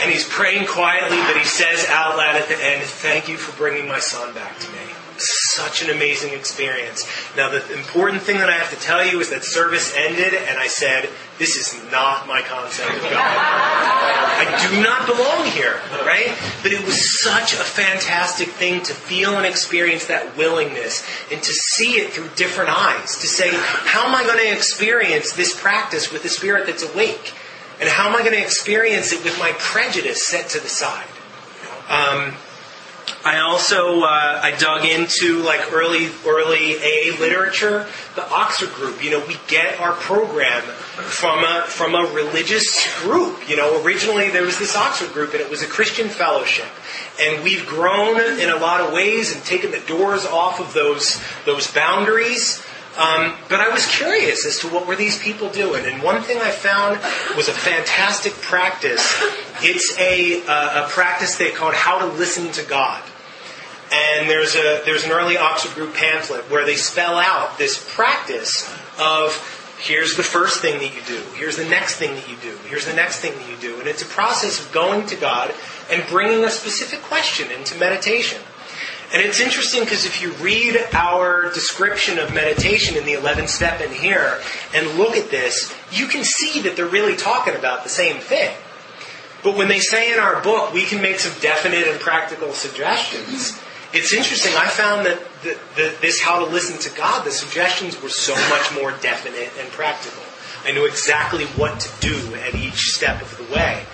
And 0.02 0.12
he's 0.12 0.28
praying 0.28 0.68
quietly, 0.68 1.18
but 1.18 1.38
he 1.38 1.44
says 1.44 1.86
out 1.90 2.18
loud 2.18 2.36
at 2.36 2.48
the 2.48 2.64
end, 2.64 2.84
Thank 2.84 3.28
you 3.28 3.38
for 3.38 3.56
bringing 3.58 3.88
my 3.88 4.00
son 4.00 4.34
back 4.34 4.60
to 4.60 4.72
me. 4.72 4.80
Such 5.20 5.82
an 5.82 5.90
amazing 5.90 6.34
experience. 6.34 7.08
Now, 7.36 7.50
the 7.50 7.74
important 7.74 8.22
thing 8.22 8.38
that 8.38 8.50
I 8.50 8.54
have 8.54 8.70
to 8.70 8.80
tell 8.80 9.04
you 9.04 9.20
is 9.20 9.32
that 9.32 9.44
service 9.44 9.92
ended, 9.98 10.34
and 10.34 10.60
I 10.60 10.68
said, 10.68 11.10
This 11.40 11.56
is 11.56 11.92
not 11.92 12.28
my 12.28 12.42
concept 12.42 12.92
of 12.92 13.02
God. 13.02 13.14
I 13.14 14.70
do 14.70 14.82
not 14.84 15.08
belong 15.08 15.46
here, 15.48 15.82
right? 16.06 16.38
But 16.62 16.72
it 16.72 16.86
was 16.86 17.22
such 17.22 17.54
a 17.54 17.64
fantastic 17.64 18.50
thing 18.50 18.84
to 18.84 18.94
feel 18.94 19.38
and 19.38 19.46
experience 19.46 20.06
that 20.06 20.38
willingness 20.38 21.04
and 21.32 21.42
to 21.42 21.52
see 21.52 21.94
it 21.94 22.14
through 22.14 22.30
different 22.36 22.70
eyes. 22.70 23.18
To 23.18 23.28
say, 23.28 23.50
How 23.52 24.08
am 24.08 24.14
I 24.14 24.24
going 24.24 24.38
to 24.38 24.54
experience 24.54 25.34
this 25.34 25.60
practice 25.60 26.12
with 26.12 26.22
the 26.22 26.30
spirit 26.30 26.68
that's 26.68 26.84
awake? 26.84 27.34
And 27.80 27.90
how 27.90 28.10
am 28.10 28.16
I 28.16 28.20
going 28.20 28.34
to 28.34 28.42
experience 28.42 29.12
it 29.12 29.24
with 29.24 29.38
my 29.40 29.54
prejudice 29.58 30.26
set 30.26 30.50
to 30.50 30.60
the 30.60 30.70
side? 30.70 31.08
Um, 31.90 32.34
I 33.24 33.40
also 33.40 34.02
uh, 34.02 34.40
I 34.44 34.56
dug 34.58 34.86
into 34.86 35.42
like 35.44 35.74
early 35.74 36.10
early 36.26 36.76
AA 36.78 37.20
literature, 37.20 37.86
the 38.16 38.28
Oxford 38.30 38.70
group. 38.74 39.04
You 39.04 39.12
know, 39.12 39.26
we 39.28 39.38
get 39.48 39.80
our 39.80 39.94
program 39.94 40.62
from 40.62 41.44
a 41.44 41.64
from 41.68 41.96
a 41.96 42.04
religious 42.14 42.88
group. 43.02 43.50
You 43.50 43.58
know, 43.58 43.84
originally 43.84 44.30
there 44.30 44.44
was 44.44 44.58
this 44.60 44.76
Oxford 44.76 45.14
group, 45.14 45.34
and 45.34 45.42
it 45.42 45.50
was 45.50 45.62
a 45.62 45.68
Christian 45.68 46.10
fellowship. 46.10 46.68
And 47.20 47.44
we've 47.44 47.66
grown 47.66 48.20
in 48.40 48.50
a 48.50 48.58
lot 48.58 48.82
of 48.82 48.94
ways 48.94 49.36
and 49.36 49.44
taken 49.44 49.72
the 49.72 49.82
doors 49.82 50.26
off 50.26 50.60
of 50.60 50.74
those 50.74 51.22
those 51.46 51.72
boundaries. 51.72 52.64
Um, 52.98 53.36
but 53.48 53.60
I 53.60 53.70
was 53.70 53.86
curious 53.86 54.44
as 54.46 54.58
to 54.60 54.68
what 54.70 54.88
were 54.88 54.96
these 54.96 55.20
people 55.20 55.50
doing. 55.50 55.86
And 55.86 56.02
one 56.02 56.24
thing 56.24 56.40
I 56.40 56.50
found 56.50 57.00
was 57.38 57.48
a 57.48 57.54
fantastic 57.54 58.34
practice. 58.34 59.16
It's 59.62 59.96
a, 60.00 60.44
uh, 60.48 60.86
a 60.86 60.90
practice 60.90 61.38
they 61.38 61.52
called 61.52 61.76
How 61.76 62.00
to 62.00 62.08
Listen 62.18 62.52
to 62.54 62.64
God. 62.64 63.04
And 63.92 64.28
there's, 64.30 64.56
a, 64.56 64.82
there's 64.84 65.04
an 65.04 65.12
early 65.12 65.38
Oxford 65.38 65.76
Group 65.76 65.94
pamphlet 65.94 66.50
where 66.50 66.66
they 66.66 66.76
spell 66.76 67.18
out 67.18 67.58
this 67.58 67.86
practice 67.94 68.68
of 69.00 69.32
here's 69.80 70.16
the 70.16 70.24
first 70.24 70.62
thing 70.62 70.80
that 70.80 70.96
you 70.96 71.02
do, 71.06 71.22
here's 71.36 71.56
the 71.56 71.66
next 71.66 71.98
thing 71.98 72.16
that 72.16 72.28
you 72.28 72.36
do, 72.38 72.58
here's 72.66 72.86
the 72.86 72.94
next 72.94 73.20
thing 73.20 73.32
that 73.34 73.50
you 73.50 73.58
do. 73.58 73.80
And 73.80 73.88
it's 73.88 74.02
a 74.02 74.08
process 74.08 74.60
of 74.60 74.72
going 74.72 75.06
to 75.08 75.16
God 75.16 75.54
and 75.92 76.04
bringing 76.08 76.44
a 76.44 76.50
specific 76.50 77.02
question 77.04 77.52
into 77.52 77.78
meditation. 77.78 78.42
And 79.14 79.22
it's 79.22 79.40
interesting 79.40 79.84
because 79.84 80.06
if 80.06 80.22
you 80.22 80.34
read 80.34 80.78
our 80.92 81.50
description 81.54 82.20
of 82.20 82.34
meditation 82.34 82.98
in 82.98 83.06
the 83.06 83.14
11th 83.14 83.48
step 83.48 83.80
in 83.80 83.92
here 83.92 84.42
and 84.76 84.98
look 84.98 85.16
at 85.16 85.32
this, 85.32 85.74
you 85.92 86.08
can 86.08 86.26
see 86.26 86.62
that 86.62 86.76
they're 86.76 86.86
really 86.86 87.16
talking 87.16 87.56
about 87.56 87.84
the 87.84 87.90
same 87.90 88.20
thing. 88.20 88.54
But 89.44 89.56
when 89.56 89.70
they 89.70 89.80
say 89.80 90.12
in 90.12 90.20
our 90.20 90.42
book, 90.42 90.74
we 90.74 90.84
can 90.84 91.02
make 91.02 91.20
some 91.20 91.40
definite 91.40 91.88
and 91.88 92.00
practical 92.02 92.52
suggestions. 92.52 93.58
It's 93.94 94.14
interesting. 94.14 94.54
I 94.58 94.68
found 94.68 95.06
that 95.06 95.20
the, 95.42 95.58
the, 95.76 95.96
this 96.02 96.22
how 96.22 96.44
to 96.44 96.52
listen 96.52 96.78
to 96.80 96.98
God, 96.98 97.26
the 97.26 97.32
suggestions 97.32 98.02
were 98.02 98.10
so 98.10 98.36
much 98.50 98.76
more 98.76 98.92
definite 99.02 99.52
and 99.58 99.70
practical. 99.72 100.22
I 100.66 100.74
knew 100.74 100.86
exactly 100.86 101.46
what 101.46 101.80
to 101.80 101.90
do 102.02 102.36
at 102.36 102.56
each 102.56 102.82
step 102.92 103.22
of 103.22 103.38
the 103.38 103.54
way. 103.54 103.86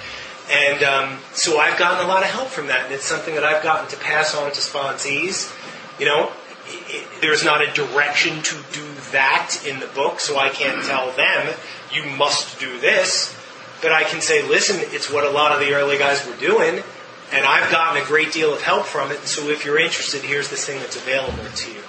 And 0.52 0.84
um, 0.84 1.20
so 1.34 1.58
I've 1.58 1.80
gotten 1.80 2.06
a 2.06 2.08
lot 2.08 2.24
of 2.24 2.30
help 2.30 2.50
from 2.50 2.68
that, 2.68 2.86
and 2.86 2.94
it's 2.94 3.06
something 3.06 3.34
that 3.36 3.44
I've 3.44 3.64
gotten 3.64 3.90
to 3.90 3.98
pass 3.98 4.36
on 4.36 4.52
to 4.52 4.60
sponsees. 4.60 5.54
You 6.00 6.06
know, 6.06 6.32
it, 6.68 6.96
it, 6.96 7.08
there's 7.22 7.44
not 7.44 7.62
a 7.62 7.72
direction 7.74 8.42
to 8.44 8.56
do 8.74 8.86
that 9.12 9.64
in 9.66 9.80
the 9.80 9.88
book, 9.88 10.20
so 10.20 10.38
I 10.38 10.50
can't 10.50 10.84
tell 10.86 11.12
them, 11.12 11.56
you 11.94 12.06
must 12.18 12.60
do 12.60 12.80
this. 12.80 13.38
But 13.82 13.92
I 13.92 14.04
can 14.04 14.22
say, 14.22 14.48
listen, 14.48 14.78
it's 14.80 15.12
what 15.12 15.26
a 15.26 15.30
lot 15.30 15.52
of 15.52 15.60
the 15.60 15.74
early 15.74 15.98
guys 15.98 16.26
were 16.28 16.36
doing, 16.36 16.84
and 17.32 17.46
I've 17.46 17.72
gotten 17.72 18.02
a 18.02 18.06
great 18.06 18.32
deal 18.34 18.54
of 18.54 18.62
help 18.62 18.86
from 18.86 19.12
it. 19.12 19.20
So 19.20 19.50
if 19.50 19.66
you're 19.66 19.80
interested, 19.80 20.22
here's 20.22 20.50
this 20.50 20.66
thing 20.66 20.80
that's 20.80 20.96
available 20.96 21.44
to 21.44 21.72
you. 21.72 21.80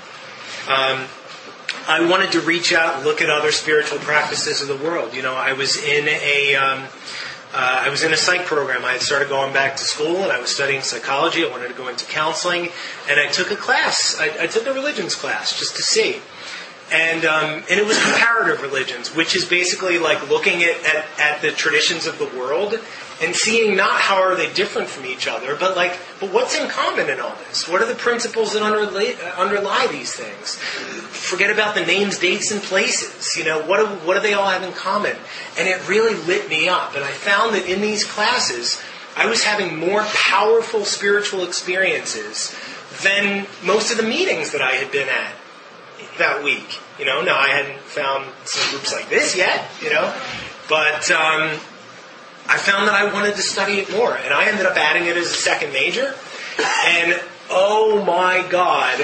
Um, 0.73 1.07
I 1.87 2.09
wanted 2.09 2.33
to 2.33 2.41
reach 2.41 2.73
out 2.73 2.97
and 2.97 3.05
look 3.05 3.21
at 3.21 3.31
other 3.31 3.53
spiritual 3.53 3.99
practices 3.99 4.63
of 4.63 4.69
the 4.69 4.77
world. 4.77 5.13
You 5.13 5.23
know, 5.23 5.35
I 5.35 5.55
was 5.55 5.77
in 5.77 6.09
a. 6.09 6.55
Um, 6.55 6.85
uh, 7.55 7.85
I 7.87 7.89
was 7.89 8.03
in 8.03 8.13
a 8.13 8.17
psych 8.17 8.47
program. 8.47 8.85
I 8.85 8.93
had 8.93 9.01
started 9.01 9.29
going 9.29 9.53
back 9.53 9.77
to 9.77 9.85
school 9.85 10.25
and 10.25 10.33
I 10.33 10.41
was 10.41 10.53
studying 10.53 10.83
psychology. 10.83 11.45
I 11.45 11.49
wanted 11.49 11.69
to 11.69 11.75
go 11.75 11.87
into 11.87 12.05
counseling. 12.07 12.71
And 13.09 13.21
I 13.21 13.29
took 13.29 13.53
a 13.53 13.57
class. 13.57 14.17
I, 14.19 14.43
I 14.43 14.47
took 14.49 14.67
a 14.67 14.73
religions 14.75 15.15
class 15.15 15.57
just 15.57 15.77
to 15.77 15.83
see. 15.83 16.21
And, 16.93 17.25
um, 17.25 17.63
and 17.71 17.81
it 17.81 17.87
was 17.87 18.03
comparative 18.03 18.61
religions, 18.61 19.15
which 19.15 19.37
is 19.37 19.45
basically 19.45 19.99
like 19.99 20.29
looking 20.29 20.65
at, 20.65 20.77
at, 20.85 21.07
at 21.19 21.43
the 21.43 21.53
traditions 21.53 22.07
of 22.07 22.19
the 22.19 22.27
world 22.27 22.75
and 23.23 23.35
seeing 23.35 23.77
not 23.77 24.01
how 24.01 24.21
are 24.23 24.35
they 24.35 24.53
different 24.53 24.89
from 24.89 25.07
each 25.07 25.29
other, 25.29 25.57
but 25.57 25.77
like, 25.77 25.99
but 26.21 26.33
what's 26.33 26.59
in 26.59 26.69
common 26.69 27.09
in 27.09 27.21
all 27.21 27.37
this? 27.49 27.69
What 27.69 27.81
are 27.81 27.87
the 27.87 27.95
principles 27.95 28.53
that 28.55 28.63
underlie, 28.63 29.15
underlie 29.37 29.87
these 29.91 30.13
things? 30.13 30.57
Forget 30.57 31.51
about 31.51 31.75
the 31.75 31.87
names, 31.87 32.19
dates, 32.19 32.51
and 32.51 32.61
places. 32.61 33.37
You 33.37 33.45
know, 33.45 33.65
what 33.67 33.79
do, 33.79 33.87
what 34.07 34.15
do 34.15 34.21
they 34.21 34.35
all 34.35 34.49
have 34.49 34.63
in 34.63 34.73
common? 34.73 35.17
And 35.59 35.69
it 35.69 35.89
really 35.89 36.15
lit 36.15 36.49
me 36.49 36.69
up. 36.69 36.95
And 36.95 37.05
I 37.05 37.11
found 37.11 37.55
that 37.55 37.67
in 37.67 37.81
these 37.81 38.05
classes, 38.05 38.83
I 39.17 39.27
was 39.27 39.45
having 39.45 39.79
more 39.79 40.03
powerful 40.03 40.85
spiritual 40.85 41.45
experiences 41.45 42.55
than 43.03 43.47
most 43.65 43.91
of 43.91 43.97
the 43.97 44.03
meetings 44.03 44.53
that 44.53 44.61
I 44.61 44.73
had 44.73 44.91
been 44.91 45.09
at 45.09 45.33
that 46.19 46.43
week. 46.43 46.81
You 46.99 47.05
know, 47.05 47.23
now 47.23 47.39
I 47.39 47.49
hadn't 47.49 47.81
found 47.81 48.29
some 48.45 48.71
groups 48.71 48.93
like 48.93 49.09
this 49.09 49.37
yet, 49.37 49.69
you 49.83 49.91
know, 49.91 50.15
but 50.69 51.11
um, 51.11 51.59
I 52.47 52.59
found 52.59 52.89
that 52.89 52.95
I 52.95 53.13
wanted 53.13 53.37
to 53.37 53.43
study 53.43 53.79
it 53.79 53.91
more, 53.91 54.15
and 54.15 54.33
I 54.33 54.47
ended 54.49 54.67
up 54.67 54.77
adding 54.77 55.07
it 55.07 55.17
as 55.17 55.27
a 55.27 55.35
second 55.35 55.73
major. 55.73 56.15
And 56.87 57.21
oh 57.51 58.05
my 58.05 58.47
God, 58.49 59.01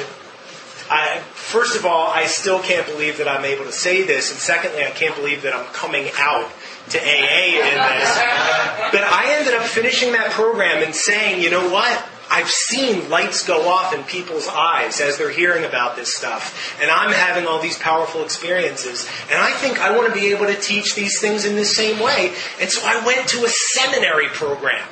I, 0.91 1.21
first 1.35 1.77
of 1.77 1.87
all, 1.87 2.09
I 2.11 2.27
still 2.27 2.61
can't 2.61 2.87
believe 2.87 3.19
that 3.19 3.29
I'm 3.29 3.45
able 3.45 3.65
to 3.65 3.73
say 3.73 4.03
this, 4.03 4.31
and 4.31 4.41
secondly, 4.41 4.85
I 4.85 4.91
can't 4.91 5.15
believe 5.15 5.43
that 5.43 5.55
I'm 5.55 5.67
coming 5.67 6.11
out 6.19 6.51
to 6.91 6.99
AA 6.99 7.63
in 7.63 7.77
this. 7.79 8.19
But 8.93 9.05
I 9.05 9.37
ended 9.39 9.55
up 9.55 9.63
finishing 9.63 10.13
that 10.13 10.33
program 10.33 10.83
and 10.83 10.95
saying, 10.95 11.43
you 11.43 11.51
know 11.51 11.71
what? 11.71 12.05
I've 12.31 12.49
seen 12.49 13.11
lights 13.11 13.45
go 13.45 13.69
off 13.69 13.93
in 13.93 14.05
people's 14.05 14.47
eyes 14.47 15.01
as 15.01 15.19
they're 15.19 15.31
hearing 15.31 15.65
about 15.65 15.97
this 15.97 16.15
stuff. 16.15 16.79
And 16.81 16.89
I'm 16.89 17.13
having 17.13 17.47
all 17.47 17.61
these 17.61 17.77
powerful 17.77 18.23
experiences. 18.23 19.09
And 19.31 19.39
I 19.41 19.51
think 19.51 19.81
I 19.81 19.97
want 19.97 20.13
to 20.13 20.19
be 20.19 20.29
able 20.29 20.47
to 20.47 20.55
teach 20.55 20.95
these 20.95 21.21
things 21.21 21.45
in 21.45 21.57
the 21.57 21.65
same 21.65 22.01
way. 22.01 22.33
And 22.61 22.71
so 22.71 22.83
I 22.85 23.05
went 23.05 23.29
to 23.31 23.45
a 23.45 23.49
seminary 23.49 24.29
program. 24.29 24.87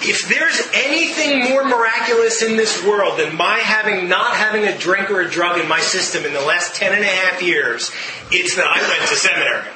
If 0.00 0.28
there's 0.28 0.62
anything 0.74 1.50
more 1.50 1.64
miraculous 1.64 2.42
in 2.42 2.56
this 2.56 2.84
world 2.84 3.18
than 3.18 3.36
my 3.36 3.58
having 3.58 4.08
not 4.08 4.36
having 4.36 4.64
a 4.64 4.78
drink 4.78 5.10
or 5.10 5.20
a 5.20 5.28
drug 5.28 5.58
in 5.58 5.68
my 5.68 5.80
system 5.80 6.24
in 6.24 6.32
the 6.32 6.40
last 6.40 6.76
ten 6.76 6.94
and 6.94 7.02
a 7.02 7.06
half 7.06 7.42
years, 7.42 7.90
it's 8.30 8.54
that 8.54 8.66
I 8.66 8.80
went 8.88 9.08
to 9.10 9.16
seminary. 9.16 9.66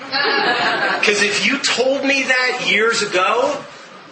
Because 1.03 1.21
if 1.21 1.45
you 1.45 1.59
told 1.59 2.05
me 2.05 2.23
that 2.23 2.71
years 2.71 3.03
ago, 3.03 3.61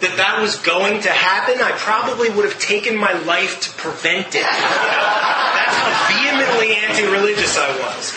that 0.01 0.17
that 0.17 0.41
was 0.41 0.57
going 0.57 1.03
to 1.03 1.11
happen, 1.11 1.61
I 1.61 1.73
probably 1.73 2.31
would 2.31 2.45
have 2.45 2.59
taken 2.59 2.97
my 2.97 3.13
life 3.25 3.61
to 3.61 3.71
prevent 3.73 4.35
it. 4.35 4.43
That's 4.43 5.77
how 5.77 6.09
vehemently 6.09 6.75
anti-religious 6.75 7.59
I 7.59 7.69
was. 7.69 8.17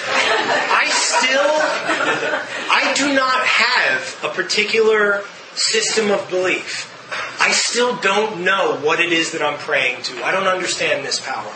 I 0.72 0.88
still, 0.90 1.52
I 2.72 2.94
do 2.96 3.14
not 3.14 3.46
have 3.46 4.20
a 4.24 4.34
particular 4.34 5.24
system 5.56 6.12
of 6.12 6.30
belief. 6.30 6.90
I 7.40 7.52
still 7.52 7.98
don't 7.98 8.44
know 8.44 8.80
what 8.82 9.00
it 9.00 9.12
is 9.12 9.34
that 9.34 9.42
I'm 9.42 9.60
praying 9.60 10.04
to. 10.04 10.24
I 10.24 10.32
don't 10.32 10.48
understand 10.48 11.06
this 11.06 11.20
power. 11.20 11.52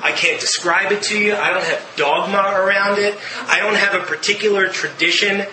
I 0.00 0.12
can't 0.12 0.40
describe 0.40 0.90
it 0.90 1.02
to 1.04 1.18
you. 1.18 1.34
I 1.34 1.50
don't 1.50 1.64
have 1.64 1.92
dogma 1.96 2.38
around 2.38 2.98
it. 2.98 3.16
I 3.46 3.58
don't 3.58 3.76
have 3.76 3.94
a 3.94 4.04
particular 4.04 4.68
tradition 4.68 5.46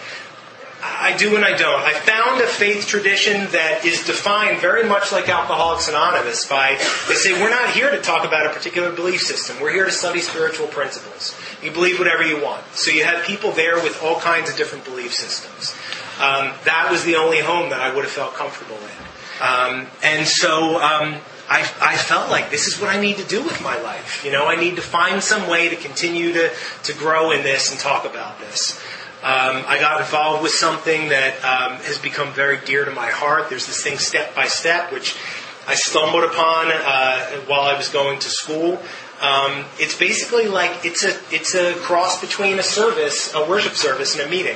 I 0.81 1.15
do 1.17 1.35
and 1.35 1.43
I 1.43 1.57
don't. 1.57 1.81
I 1.81 1.93
found 1.93 2.41
a 2.41 2.47
faith 2.47 2.87
tradition 2.87 3.51
that 3.51 3.83
is 3.83 4.05
defined 4.05 4.59
very 4.59 4.87
much 4.87 5.11
like 5.11 5.27
Alcoholics 5.27 5.89
Anonymous 5.89 6.47
by, 6.47 6.77
they 7.07 7.15
say, 7.15 7.33
we're 7.33 7.49
not 7.49 7.71
here 7.71 7.91
to 7.91 8.01
talk 8.01 8.25
about 8.25 8.45
a 8.45 8.49
particular 8.49 8.91
belief 8.91 9.21
system. 9.21 9.57
We're 9.61 9.73
here 9.73 9.85
to 9.85 9.91
study 9.91 10.21
spiritual 10.21 10.67
principles. 10.67 11.37
You 11.61 11.71
believe 11.71 11.99
whatever 11.99 12.23
you 12.23 12.41
want. 12.41 12.63
So 12.73 12.91
you 12.91 13.03
have 13.03 13.25
people 13.25 13.51
there 13.51 13.75
with 13.75 14.01
all 14.01 14.19
kinds 14.19 14.49
of 14.49 14.55
different 14.55 14.85
belief 14.85 15.13
systems. 15.13 15.75
Um, 16.19 16.53
that 16.65 16.87
was 16.91 17.03
the 17.03 17.15
only 17.15 17.39
home 17.39 17.69
that 17.71 17.81
I 17.81 17.93
would 17.93 18.03
have 18.03 18.13
felt 18.13 18.33
comfortable 18.33 18.77
in. 18.77 19.09
Um, 19.41 19.87
and 20.03 20.27
so 20.27 20.75
um, 20.75 21.15
I, 21.49 21.61
I, 21.81 21.95
felt 21.95 22.29
like 22.29 22.51
this 22.51 22.67
is 22.67 22.79
what 22.79 22.89
I 22.89 22.99
need 22.99 23.17
to 23.17 23.23
do 23.23 23.41
with 23.41 23.61
my 23.63 23.81
life. 23.81 24.23
You 24.25 24.31
know, 24.33 24.47
I 24.47 24.57
need 24.57 24.75
to 24.75 24.81
find 24.81 25.23
some 25.23 25.49
way 25.49 25.69
to 25.69 25.77
continue 25.77 26.33
to, 26.33 26.51
to 26.83 26.93
grow 26.93 27.31
in 27.31 27.41
this 27.43 27.71
and 27.71 27.79
talk 27.79 28.03
about 28.03 28.37
this. 28.39 28.77
Um, 29.21 29.65
I 29.67 29.77
got 29.81 29.99
involved 29.99 30.43
with 30.43 30.53
something 30.53 31.09
that 31.09 31.35
um, 31.43 31.77
has 31.79 31.97
become 31.97 32.31
very 32.31 32.57
dear 32.65 32.85
to 32.85 32.91
my 32.91 33.09
heart. 33.09 33.49
There's 33.49 33.67
this 33.67 33.83
thing, 33.83 33.97
Step 33.97 34.33
by 34.33 34.47
Step, 34.47 34.93
which 34.93 35.17
I 35.67 35.75
stumbled 35.75 36.23
upon 36.23 36.71
uh, 36.71 37.41
while 37.45 37.63
I 37.63 37.75
was 37.75 37.89
going 37.89 38.19
to 38.19 38.29
school. 38.29 38.81
Um, 39.19 39.65
it's 39.77 39.97
basically 39.97 40.47
like 40.47 40.85
it's 40.85 41.03
a 41.03 41.19
it's 41.31 41.53
a 41.53 41.73
cross 41.81 42.21
between 42.21 42.59
a 42.59 42.63
service, 42.63 43.33
a 43.35 43.45
worship 43.45 43.73
service, 43.73 44.17
and 44.17 44.25
a 44.25 44.29
meeting, 44.31 44.55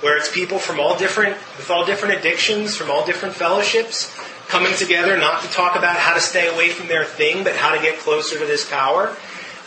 where 0.00 0.16
it's 0.16 0.32
people 0.32 0.58
from 0.58 0.80
all 0.80 0.96
different 0.96 1.36
with 1.58 1.70
all 1.70 1.84
different 1.84 2.18
addictions, 2.18 2.74
from 2.74 2.90
all 2.90 3.04
different 3.04 3.34
fellowships, 3.34 4.10
coming 4.48 4.74
together 4.74 5.18
not 5.18 5.42
to 5.42 5.48
talk 5.48 5.76
about 5.76 5.96
how 5.96 6.14
to 6.14 6.20
stay 6.20 6.48
away 6.48 6.70
from 6.70 6.88
their 6.88 7.04
thing, 7.04 7.44
but 7.44 7.56
how 7.56 7.74
to 7.74 7.82
get 7.82 7.98
closer 7.98 8.38
to 8.38 8.46
this 8.46 8.66
power, 8.68 9.14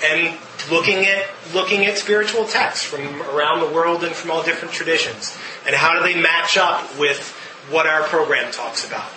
and 0.04 0.38
looking 0.70 1.06
at 1.06 1.28
looking 1.54 1.86
at 1.86 1.98
spiritual 1.98 2.46
texts 2.46 2.86
from 2.86 3.22
around 3.24 3.60
the 3.60 3.74
world 3.74 4.04
and 4.04 4.14
from 4.16 4.32
all 4.32 4.44
different 4.44 4.74
traditions, 4.74 5.38
and 5.66 5.76
how 5.76 5.98
do 5.98 6.04
they 6.04 6.20
match 6.20 6.58
up 6.58 7.00
with 7.00 7.34
what 7.70 7.88
our 7.88 8.04
program 8.04 8.52
talks 8.52 8.86
about. 8.86 9.10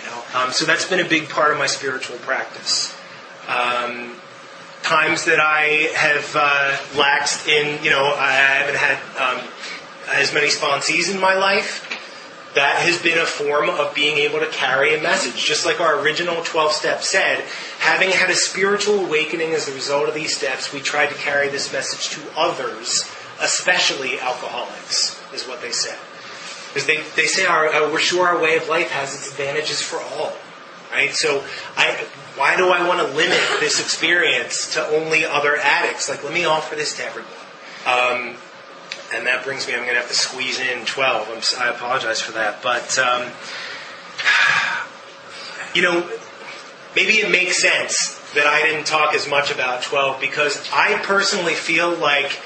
You 0.00 0.10
know, 0.10 0.22
um, 0.34 0.52
so 0.52 0.64
that's 0.64 0.88
been 0.88 1.00
a 1.00 1.08
big 1.08 1.28
part 1.28 1.52
of 1.52 1.58
my 1.58 1.66
spiritual 1.66 2.16
practice. 2.18 2.94
Um, 3.48 4.14
times 4.82 5.24
that 5.24 5.40
I 5.40 5.90
have 5.94 6.36
uh, 6.36 6.76
laxed 6.94 7.48
in, 7.48 7.82
you 7.82 7.90
know, 7.90 8.04
I 8.04 8.32
haven't 8.32 8.76
had 8.76 8.98
um, 9.18 9.48
as 10.08 10.32
many 10.32 10.48
sponsees 10.48 11.12
in 11.12 11.20
my 11.20 11.34
life. 11.34 11.82
That 12.56 12.78
has 12.78 13.00
been 13.02 13.18
a 13.18 13.26
form 13.26 13.68
of 13.68 13.94
being 13.94 14.16
able 14.16 14.40
to 14.40 14.46
carry 14.46 14.94
a 14.94 15.02
message. 15.02 15.44
Just 15.44 15.66
like 15.66 15.78
our 15.78 16.00
original 16.00 16.42
12 16.42 16.72
steps 16.72 17.10
said, 17.10 17.40
having 17.80 18.08
had 18.08 18.30
a 18.30 18.34
spiritual 18.34 19.04
awakening 19.04 19.52
as 19.52 19.68
a 19.68 19.74
result 19.74 20.08
of 20.08 20.14
these 20.14 20.34
steps, 20.34 20.72
we 20.72 20.80
tried 20.80 21.08
to 21.08 21.14
carry 21.16 21.50
this 21.50 21.70
message 21.70 22.08
to 22.16 22.22
others, 22.34 23.04
especially 23.42 24.18
alcoholics, 24.20 25.20
is 25.34 25.46
what 25.46 25.60
they 25.60 25.70
said. 25.70 25.98
Because 26.68 26.86
they, 26.86 27.02
they 27.14 27.26
say 27.26 27.44
our, 27.44 27.66
uh, 27.66 27.92
we're 27.92 27.98
sure 27.98 28.26
our 28.26 28.42
way 28.42 28.56
of 28.56 28.68
life 28.70 28.90
has 28.90 29.14
its 29.14 29.28
advantages 29.30 29.82
for 29.82 30.00
all. 30.00 30.32
Right? 30.90 31.12
So 31.12 31.44
I, 31.76 32.06
why 32.36 32.56
do 32.56 32.70
I 32.70 32.88
want 32.88 33.06
to 33.06 33.14
limit 33.14 33.38
this 33.60 33.80
experience 33.80 34.72
to 34.72 34.86
only 34.86 35.26
other 35.26 35.56
addicts? 35.56 36.08
Like, 36.08 36.24
let 36.24 36.32
me 36.32 36.46
offer 36.46 36.74
this 36.74 36.96
to 36.96 37.04
everyone. 37.04 37.32
Um, 37.86 38.36
and 39.16 39.26
that 39.26 39.44
brings 39.44 39.66
me, 39.66 39.72
I'm 39.72 39.80
going 39.80 39.94
to 39.94 40.00
have 40.00 40.08
to 40.08 40.14
squeeze 40.14 40.60
in 40.60 40.84
12. 40.84 41.28
I'm, 41.30 41.66
i 41.66 41.70
apologize 41.70 42.20
for 42.20 42.32
that. 42.32 42.62
But, 42.62 42.98
um, 42.98 43.30
you 45.74 45.82
know, 45.82 46.08
maybe 46.94 47.14
it 47.14 47.30
makes 47.30 47.60
sense 47.60 48.20
that 48.34 48.46
I 48.46 48.62
didn't 48.62 48.86
talk 48.86 49.14
as 49.14 49.28
much 49.28 49.50
about 49.50 49.82
12 49.82 50.20
because 50.20 50.68
I 50.72 50.98
personally 51.02 51.54
feel 51.54 51.94
like 51.96 52.38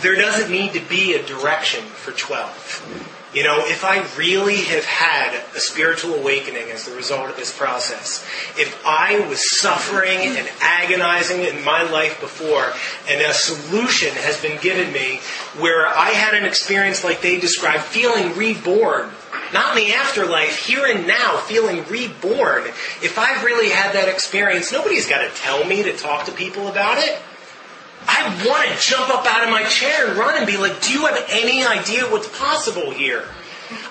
there 0.00 0.16
doesn't 0.16 0.50
need 0.50 0.72
to 0.72 0.80
be 0.80 1.14
a 1.14 1.22
direction 1.22 1.84
for 1.84 2.12
12. 2.12 3.25
You 3.36 3.42
know, 3.42 3.58
if 3.66 3.84
I 3.84 3.98
really 4.16 4.56
have 4.62 4.86
had 4.86 5.34
a 5.54 5.60
spiritual 5.60 6.14
awakening 6.14 6.70
as 6.70 6.86
the 6.86 6.96
result 6.96 7.28
of 7.28 7.36
this 7.36 7.54
process, 7.54 8.24
if 8.56 8.82
I 8.82 9.28
was 9.28 9.60
suffering 9.60 10.38
and 10.38 10.48
agonizing 10.62 11.42
in 11.42 11.62
my 11.62 11.82
life 11.82 12.18
before, 12.18 12.72
and 13.06 13.20
a 13.20 13.34
solution 13.34 14.14
has 14.14 14.40
been 14.40 14.58
given 14.62 14.90
me 14.90 15.20
where 15.58 15.86
I 15.86 16.12
had 16.12 16.32
an 16.32 16.46
experience 16.46 17.04
like 17.04 17.20
they 17.20 17.38
described, 17.38 17.82
feeling 17.82 18.34
reborn, 18.38 19.10
not 19.52 19.76
in 19.76 19.84
the 19.84 19.92
afterlife, 19.92 20.56
here 20.64 20.86
and 20.86 21.06
now, 21.06 21.36
feeling 21.36 21.84
reborn. 21.90 22.64
If 23.02 23.18
I've 23.18 23.44
really 23.44 23.68
had 23.68 23.92
that 23.92 24.08
experience, 24.08 24.72
nobody's 24.72 25.06
got 25.06 25.18
to 25.18 25.42
tell 25.42 25.62
me 25.66 25.82
to 25.82 25.94
talk 25.94 26.24
to 26.24 26.32
people 26.32 26.68
about 26.68 26.96
it. 26.96 27.20
I 28.08 28.46
want 28.46 28.68
to 28.68 28.80
jump 28.80 29.10
up 29.10 29.26
out 29.26 29.44
of 29.44 29.50
my 29.50 29.64
chair 29.64 30.08
and 30.08 30.18
run 30.18 30.36
and 30.36 30.46
be 30.46 30.56
like, 30.56 30.80
do 30.82 30.92
you 30.92 31.06
have 31.06 31.24
any 31.30 31.64
idea 31.64 32.04
what's 32.04 32.28
possible 32.38 32.90
here? 32.90 33.24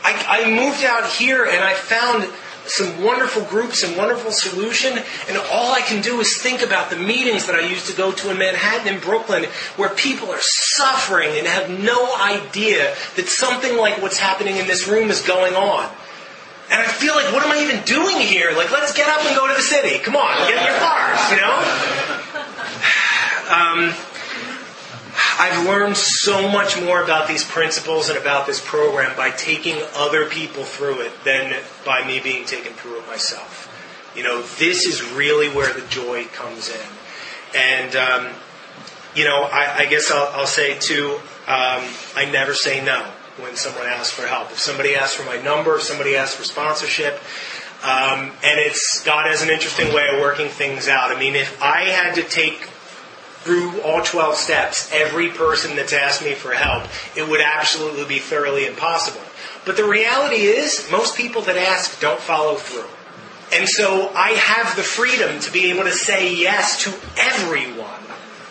I, 0.03 0.45
I 0.45 0.49
moved 0.49 0.83
out 0.83 1.05
here 1.09 1.43
and 1.43 1.63
I 1.63 1.73
found 1.73 2.29
some 2.67 3.03
wonderful 3.03 3.43
groups 3.43 3.83
and 3.83 3.95
wonderful 3.95 4.31
solution, 4.31 4.97
and 5.27 5.37
all 5.51 5.71
I 5.71 5.81
can 5.81 6.01
do 6.01 6.19
is 6.19 6.41
think 6.41 6.61
about 6.61 6.89
the 6.89 6.95
meetings 6.95 7.45
that 7.45 7.55
I 7.55 7.67
used 7.67 7.87
to 7.87 7.95
go 7.95 8.11
to 8.11 8.31
in 8.31 8.37
Manhattan 8.37 8.93
and 8.93 9.01
Brooklyn 9.01 9.43
where 9.75 9.89
people 9.89 10.31
are 10.31 10.41
suffering 10.41 11.29
and 11.37 11.47
have 11.47 11.69
no 11.69 12.15
idea 12.15 12.95
that 13.15 13.27
something 13.27 13.77
like 13.77 14.01
what's 14.01 14.17
happening 14.17 14.57
in 14.57 14.67
this 14.67 14.87
room 14.87 15.09
is 15.09 15.21
going 15.21 15.53
on. 15.53 15.91
And 16.71 16.81
I 16.81 16.85
feel 16.85 17.13
like, 17.13 17.31
what 17.31 17.43
am 17.43 17.51
I 17.51 17.61
even 17.61 17.85
doing 17.85 18.17
here? 18.17 18.51
Like, 18.55 18.71
let's 18.71 18.93
get 18.93 19.07
up 19.07 19.23
and 19.23 19.35
go 19.35 19.47
to 19.47 19.53
the 19.53 19.61
city. 19.61 19.99
Come 19.99 20.15
on, 20.15 20.47
get 20.47 20.57
in 20.57 20.65
your 20.65 20.79
cars, 20.79 21.31
you 21.31 21.37
know? 21.37 22.41
Um, 23.45 23.93
I've 25.45 25.67
learned 25.67 25.95
so 25.95 26.49
much 26.49 26.81
more 26.81 27.03
about 27.03 27.27
these 27.27 27.43
principles 27.43 28.09
and 28.09 28.17
about 28.17 28.47
this 28.47 28.59
program 28.59 29.15
by 29.15 29.29
taking 29.29 29.77
other 29.95 30.25
people 30.25 30.63
through 30.63 31.01
it 31.01 31.11
than 31.23 31.61
by 31.85 32.05
me 32.07 32.19
being 32.19 32.45
taken 32.45 32.73
through 32.73 32.97
it 32.97 33.05
myself. 33.05 33.71
You 34.17 34.23
know, 34.23 34.41
this 34.57 34.87
is 34.87 35.03
really 35.11 35.47
where 35.49 35.71
the 35.71 35.85
joy 35.87 36.25
comes 36.33 36.69
in. 36.69 36.87
And, 37.55 37.95
um, 37.95 38.33
you 39.15 39.23
know, 39.23 39.43
I, 39.43 39.81
I 39.81 39.85
guess 39.85 40.09
I'll, 40.09 40.31
I'll, 40.33 40.47
say 40.47 40.79
too, 40.79 41.19
um, 41.47 41.83
I 42.15 42.27
never 42.31 42.55
say 42.55 42.83
no 42.83 43.03
when 43.37 43.55
someone 43.55 43.85
asks 43.85 44.09
for 44.09 44.25
help. 44.25 44.49
If 44.49 44.57
somebody 44.57 44.95
asks 44.95 45.13
for 45.15 45.25
my 45.25 45.39
number, 45.43 45.75
if 45.75 45.83
somebody 45.83 46.15
asks 46.15 46.35
for 46.35 46.43
sponsorship, 46.43 47.21
um, 47.83 48.31
and 48.43 48.59
it's 48.59 49.03
God 49.05 49.27
has 49.27 49.43
an 49.43 49.49
interesting 49.49 49.93
way 49.93 50.07
of 50.11 50.21
working 50.21 50.47
things 50.47 50.87
out. 50.87 51.15
I 51.15 51.19
mean, 51.19 51.35
if 51.35 51.61
I 51.61 51.83
had 51.83 52.15
to 52.15 52.23
take 52.23 52.67
through 53.45 53.79
all 53.81 54.01
12 54.01 54.35
steps, 54.35 54.89
every 54.91 55.29
person 55.29 55.75
that's 55.75 55.93
asked 55.93 56.23
me 56.23 56.33
for 56.33 56.51
help, 56.51 56.87
it 57.15 57.29
would 57.29 57.41
absolutely 57.41 58.03
be 58.05 58.17
thoroughly 58.17 58.65
impossible. 58.65 59.21
But 59.65 59.77
the 59.77 59.85
reality 59.85 60.47
is, 60.47 60.89
most 60.91 61.15
people 61.15 61.43
that 61.43 61.55
ask 61.55 62.01
don't 62.01 62.19
follow 62.19 62.55
through. 62.55 62.89
And 63.53 63.69
so 63.69 64.11
I 64.15 64.31
have 64.31 64.75
the 64.75 64.81
freedom 64.81 65.39
to 65.41 65.51
be 65.51 65.69
able 65.69 65.83
to 65.83 65.91
say 65.91 66.33
yes 66.33 66.83
to 66.85 66.93
everyone 67.19 68.01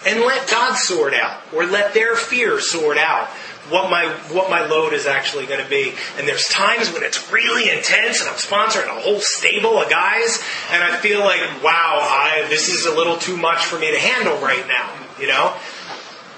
and 0.07 0.21
let 0.21 0.49
God 0.49 0.77
sort 0.77 1.13
out, 1.13 1.43
or 1.53 1.67
let 1.67 1.93
their 1.93 2.15
fear 2.15 2.61
sort 2.61 2.97
out 2.97 3.29
what 3.71 3.91
my 3.91 4.07
what 4.33 4.51
my 4.51 4.67
load 4.67 4.93
is 4.93 5.07
actually 5.07 5.47
going 5.47 5.63
to 5.63 5.69
be. 5.69 5.95
And 6.19 6.29
there's 6.29 6.47
times 6.49 6.93
when 6.93 7.03
it's 7.03 7.33
really 7.33 7.71
intense, 7.71 8.21
and 8.21 8.29
I'm 8.29 8.37
sponsoring 8.37 8.87
a 8.87 9.01
whole 9.01 9.21
stable 9.21 9.79
of 9.79 9.89
guys, 9.89 10.43
and 10.71 10.83
I 10.83 10.97
feel 10.97 11.21
like, 11.21 11.41
wow, 11.63 11.99
I, 12.01 12.47
this 12.49 12.69
is 12.69 12.87
a 12.87 12.95
little 12.95 13.17
too 13.17 13.37
much 13.37 13.65
for 13.65 13.79
me 13.79 13.91
to 13.91 13.99
handle 13.99 14.37
right 14.39 14.67
now, 14.69 14.93
you 15.19 15.29
know. 15.29 15.55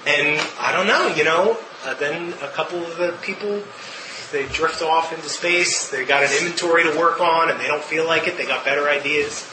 And 0.05 0.39
I 0.59 0.71
don't 0.71 0.87
know, 0.87 1.13
you 1.15 1.23
know. 1.23 1.57
Uh, 1.85 1.93
then 1.95 2.33
a 2.41 2.47
couple 2.47 2.79
of 2.79 2.97
the 2.97 3.17
people 3.21 3.61
they 4.31 4.45
drift 4.47 4.81
off 4.81 5.13
into 5.13 5.29
space. 5.29 5.89
They 5.89 6.05
got 6.05 6.23
an 6.23 6.31
inventory 6.37 6.83
to 6.83 6.97
work 6.97 7.21
on, 7.21 7.49
and 7.49 7.59
they 7.59 7.67
don't 7.67 7.83
feel 7.83 8.05
like 8.05 8.27
it. 8.27 8.37
They 8.37 8.45
got 8.45 8.65
better 8.65 8.87
ideas 8.89 9.49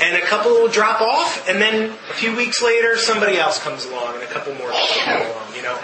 and 0.00 0.16
a 0.16 0.20
couple 0.26 0.52
will 0.52 0.68
drop 0.68 1.00
off, 1.00 1.48
and 1.48 1.60
then 1.60 1.90
a 1.90 2.14
few 2.14 2.36
weeks 2.36 2.62
later, 2.62 2.96
somebody 2.96 3.36
else 3.38 3.58
comes 3.62 3.84
along, 3.84 4.14
and 4.14 4.22
a 4.22 4.26
couple 4.26 4.54
more 4.54 4.70
come 4.70 5.22
along. 5.22 5.54
You 5.56 5.62
know, 5.62 5.74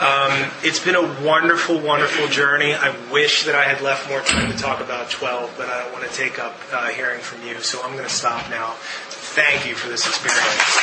um, 0.00 0.50
it's 0.62 0.80
been 0.84 0.94
a 0.94 1.24
wonderful, 1.24 1.80
wonderful 1.80 2.28
journey. 2.28 2.74
I 2.74 2.94
wish 3.10 3.44
that 3.44 3.54
I 3.54 3.64
had 3.64 3.80
left 3.80 4.08
more 4.08 4.20
time 4.20 4.50
to 4.50 4.58
talk 4.58 4.80
about 4.80 5.10
12, 5.10 5.54
but 5.56 5.68
I 5.68 5.82
don't 5.82 5.92
want 5.92 6.08
to 6.08 6.14
take 6.14 6.38
up 6.38 6.56
uh, 6.72 6.88
hearing 6.88 7.20
from 7.20 7.46
you, 7.46 7.60
so 7.60 7.80
I'm 7.82 7.92
going 7.92 8.04
to 8.04 8.14
stop 8.14 8.50
now. 8.50 8.74
Thank 9.08 9.66
you 9.66 9.74
for 9.74 9.88
this 9.88 10.06
experience. 10.06 10.80